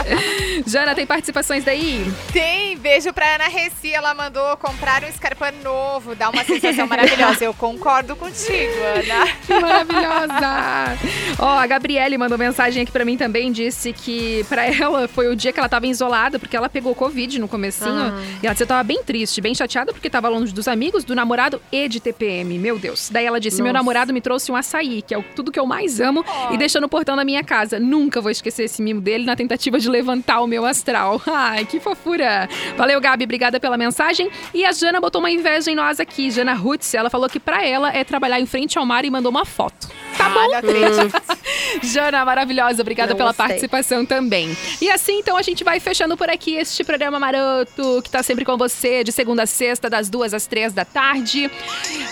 Jana, 0.66 0.94
tem 0.94 1.06
participações 1.06 1.64
daí? 1.64 2.10
Tem, 2.32 2.76
beijo 2.76 3.12
pra 3.12 3.36
Ana 3.36 3.48
Reci, 3.48 3.92
ela 3.92 4.14
mandou 4.14 4.56
comprar 4.58 5.02
um 5.04 5.12
Scarpa 5.12 5.52
novo, 5.62 6.14
dá 6.14 6.28
uma 6.28 6.44
sensação 6.44 6.86
maravilhosa. 6.86 7.44
Eu 7.44 7.54
concordo 7.54 8.14
contigo, 8.16 8.74
Ana. 8.94 9.26
Que 9.46 9.54
maravilhosa! 9.54 10.98
Ó, 11.38 11.58
a 11.58 11.66
Gabriele 11.66 12.18
mandou 12.18 12.36
mensagem 12.36 12.82
aqui 12.82 12.92
pra 12.92 13.04
mim 13.04 13.16
também, 13.16 13.50
disse 13.50 13.92
que 13.92 14.44
pra 14.48 14.66
ela 14.66 15.08
foi 15.08 15.28
o 15.28 15.36
dia 15.36 15.52
que 15.52 15.58
ela 15.58 15.68
tava 15.68 15.75
isolada, 15.84 16.38
porque 16.38 16.56
ela 16.56 16.68
pegou 16.68 16.94
Covid 16.94 17.38
no 17.38 17.48
comecinho. 17.48 17.90
Ah. 17.90 18.22
E 18.42 18.46
ela 18.46 18.54
disse 18.54 18.64
que 18.64 18.68
tava 18.68 18.82
bem 18.82 19.02
triste, 19.02 19.40
bem 19.40 19.54
chateada, 19.54 19.92
porque 19.92 20.08
tava 20.08 20.28
longe 20.28 20.52
dos 20.52 20.68
amigos, 20.68 21.04
do 21.04 21.14
namorado 21.14 21.60
e 21.70 21.88
de 21.88 22.00
TPM. 22.00 22.58
Meu 22.58 22.78
Deus. 22.78 23.10
Daí 23.10 23.26
ela 23.26 23.40
disse, 23.40 23.56
meu 23.56 23.72
Nossa. 23.72 23.78
namorado 23.78 24.12
me 24.12 24.20
trouxe 24.20 24.50
um 24.50 24.56
açaí, 24.56 25.02
que 25.02 25.14
é 25.14 25.22
tudo 25.34 25.52
que 25.52 25.58
eu 25.58 25.66
mais 25.66 26.00
amo, 26.00 26.24
e 26.50 26.56
deixou 26.56 26.80
no 26.80 26.88
portão 26.88 27.16
da 27.16 27.24
minha 27.24 27.44
casa. 27.44 27.78
Nunca 27.78 28.20
vou 28.20 28.30
esquecer 28.30 28.64
esse 28.64 28.80
mimo 28.80 29.00
dele 29.00 29.24
na 29.24 29.36
tentativa 29.36 29.78
de 29.78 29.88
levantar 29.88 30.40
o 30.40 30.46
meu 30.46 30.64
astral. 30.64 31.20
Ai, 31.26 31.64
que 31.64 31.80
fofura. 31.80 32.48
Valeu, 32.76 33.00
Gabi, 33.00 33.24
obrigada 33.24 33.60
pela 33.60 33.76
mensagem. 33.76 34.30
E 34.54 34.64
a 34.64 34.72
Jana 34.72 35.00
botou 35.00 35.20
uma 35.20 35.30
inveja 35.30 35.70
em 35.70 35.74
nós 35.74 36.00
aqui. 36.00 36.30
Jana 36.30 36.54
Rutz, 36.54 36.94
ela 36.94 37.10
falou 37.10 37.28
que 37.28 37.40
pra 37.40 37.64
ela 37.64 37.94
é 37.94 38.04
trabalhar 38.04 38.40
em 38.40 38.46
frente 38.46 38.78
ao 38.78 38.86
mar 38.86 39.04
e 39.04 39.10
mandou 39.10 39.30
uma 39.30 39.44
foto. 39.44 39.88
Tá 40.16 40.28
bom? 40.30 40.46
Jana, 41.82 42.24
maravilhosa, 42.24 42.82
obrigada 42.82 43.10
Não 43.10 43.16
pela 43.16 43.30
gostei. 43.30 43.46
participação 43.46 44.04
também. 44.06 44.56
E 44.80 44.90
assim, 44.90 45.18
então, 45.18 45.36
a 45.36 45.42
gente 45.42 45.62
vai 45.62 45.78
fechando 45.80 46.16
por 46.16 46.28
aqui 46.30 46.54
este 46.56 46.82
programa 46.84 47.18
maroto, 47.20 48.00
que 48.02 48.10
tá 48.10 48.22
sempre 48.22 48.44
com 48.44 48.56
você, 48.56 49.04
de 49.04 49.12
segunda 49.12 49.42
a 49.42 49.46
sexta, 49.46 49.90
das 49.90 50.08
duas 50.08 50.32
às 50.32 50.46
três 50.46 50.72
da 50.72 50.84
tarde. 50.84 51.50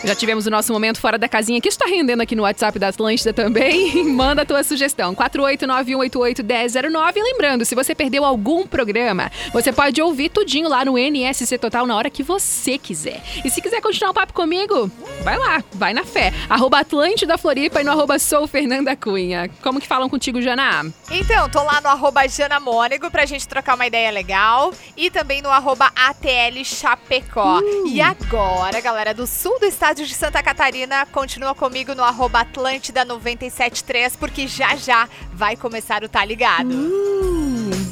Já 0.04 0.14
tivemos 0.14 0.46
o 0.46 0.50
nosso 0.50 0.72
momento 0.72 1.00
fora 1.00 1.16
da 1.18 1.28
casinha, 1.28 1.60
que 1.60 1.68
está 1.68 1.86
rendendo 1.86 2.20
aqui 2.20 2.36
no 2.36 2.42
WhatsApp 2.42 2.78
da 2.78 2.88
Atlântida 2.88 3.32
também. 3.32 4.04
Manda 4.12 4.42
a 4.42 4.44
tua 4.44 4.62
sugestão, 4.62 5.14
489-188-1009. 5.14 7.12
E 7.16 7.22
lembrando, 7.22 7.64
se 7.64 7.74
você 7.74 7.94
perdeu 7.94 8.24
algum 8.24 8.66
programa, 8.66 9.30
você 9.52 9.72
pode 9.72 10.00
ouvir 10.02 10.28
tudinho 10.28 10.68
lá 10.68 10.84
no 10.84 10.98
NSC 10.98 11.58
Total 11.58 11.86
na 11.86 11.96
hora 11.96 12.10
que 12.10 12.22
você 12.22 12.76
quiser. 12.78 13.22
E 13.44 13.50
se 13.50 13.60
quiser 13.62 13.80
continuar 13.80 14.10
o 14.10 14.14
papo 14.14 14.32
comigo, 14.32 14.90
vai 15.22 15.38
lá, 15.38 15.62
vai 15.72 15.94
na 15.94 16.04
fé. 16.04 16.32
Arroba 16.48 16.80
Atlântida 16.80 17.38
Floripa 17.38 17.80
e 17.80 17.84
no 17.84 17.93
arroba 17.94 18.18
Sou 18.18 18.46
Fernanda 18.46 18.96
Cunha. 18.96 19.48
Como 19.62 19.80
que 19.80 19.86
falam 19.86 20.08
contigo, 20.08 20.42
Jana? 20.42 20.92
Então, 21.10 21.48
tô 21.48 21.62
lá 21.62 21.80
no 21.80 21.88
arroba 21.88 22.26
Jana 22.28 22.58
Mônego 22.58 23.10
pra 23.10 23.24
gente 23.24 23.46
trocar 23.46 23.76
uma 23.76 23.86
ideia 23.86 24.10
legal. 24.10 24.72
E 24.96 25.10
também 25.10 25.40
no 25.40 25.48
arroba 25.48 25.90
ATL 25.94 26.64
Chapecó. 26.64 27.60
E 27.86 28.00
agora, 28.00 28.80
galera 28.80 29.14
do 29.14 29.26
sul 29.26 29.58
do 29.60 29.66
estado 29.66 30.04
de 30.04 30.12
Santa 30.12 30.42
Catarina, 30.42 31.06
continua 31.06 31.54
comigo 31.54 31.94
no 31.94 32.02
arroba 32.02 32.40
Atlântida 32.40 33.04
973, 33.04 34.16
porque 34.16 34.48
já 34.48 34.74
já 34.74 35.08
vai 35.32 35.56
começar 35.56 36.02
o 36.02 36.08
Tá 36.08 36.24
Ligado. 36.24 36.74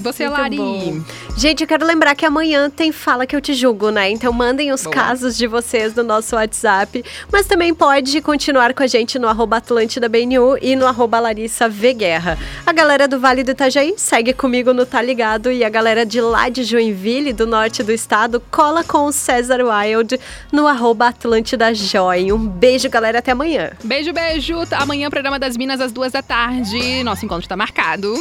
Você, 0.03 0.28
Muito 0.28 0.40
Lari. 0.40 0.57
bom. 0.57 1.00
Gente, 1.36 1.62
eu 1.62 1.66
quero 1.66 1.86
lembrar 1.86 2.14
que 2.14 2.26
amanhã 2.26 2.68
tem 2.68 2.92
Fala 2.92 3.26
Que 3.26 3.34
Eu 3.36 3.40
Te 3.40 3.55
Julgo, 3.55 3.90
né? 3.90 4.11
Então 4.11 4.32
mandem 4.32 4.72
os 4.72 4.82
Boa. 4.82 4.94
casos 4.94 5.36
de 5.36 5.46
vocês 5.46 5.94
no 5.94 6.03
nosso 6.03 6.34
WhatsApp. 6.36 7.05
Mas 7.30 7.46
também 7.46 7.72
pode 7.74 8.20
continuar 8.20 8.74
com 8.74 8.82
a 8.82 8.86
gente 8.86 9.18
no 9.18 9.28
arroba 9.28 9.59
Atlântida 9.59 10.09
BNU 10.09 10.59
e 10.61 10.74
no 10.76 10.86
arroba 10.86 11.20
Larissa 11.20 11.68
V 11.68 11.94
Guerra. 11.94 12.38
A 12.66 12.72
galera 12.72 13.07
do 13.07 13.18
Vale 13.20 13.44
do 13.44 13.53
Itajaí 13.53 13.94
segue 13.96 14.32
comigo 14.32 14.72
no 14.72 14.84
Tá 14.84 15.00
Ligado. 15.00 15.50
E 15.53 15.64
a 15.64 15.68
galera 15.68 16.05
de 16.05 16.20
lá 16.20 16.48
de 16.48 16.64
Joinville, 16.64 17.32
do 17.32 17.46
norte 17.46 17.82
do 17.82 17.92
estado, 17.92 18.42
cola 18.50 18.82
com 18.82 19.07
o 19.07 19.12
César 19.12 19.61
Wild 19.62 20.18
no 20.50 20.66
arroba 20.66 21.09
Atlântida 21.09 21.72
Joy. 21.74 22.32
Um 22.32 22.38
beijo, 22.46 22.88
galera. 22.90 23.18
Até 23.20 23.32
amanhã. 23.32 23.70
Beijo, 23.84 24.12
beijo. 24.12 24.57
Amanhã, 24.72 25.09
programa 25.11 25.38
das 25.38 25.57
Minas, 25.57 25.80
às 25.80 25.92
duas 25.92 26.12
da 26.12 26.22
tarde. 26.22 27.05
Nosso 27.05 27.24
encontro 27.24 27.48
tá 27.48 27.57
marcado. 27.57 28.14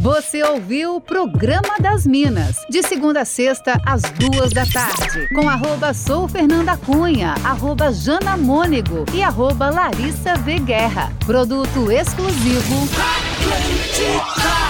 Você 0.00 0.42
ouviu 0.42 0.69
ouviu 0.70 0.94
o 0.94 1.00
Programa 1.00 1.80
das 1.80 2.06
Minas, 2.06 2.54
de 2.70 2.80
segunda 2.80 3.22
a 3.22 3.24
sexta, 3.24 3.76
às 3.84 4.02
duas 4.02 4.52
da 4.52 4.64
tarde, 4.64 5.28
com 5.34 5.48
arroba 5.48 5.92
sou 5.92 6.28
Fernanda 6.28 6.76
Cunha, 6.76 7.34
arroba 7.42 7.90
Jana 7.92 8.36
Mônigo 8.36 9.04
e 9.12 9.20
arroba 9.20 9.68
Larissa 9.68 10.36
V. 10.36 10.60
Guerra. 10.60 11.12
Produto 11.26 11.90
exclusivo. 11.90 12.88
Atlântica. 12.94 14.69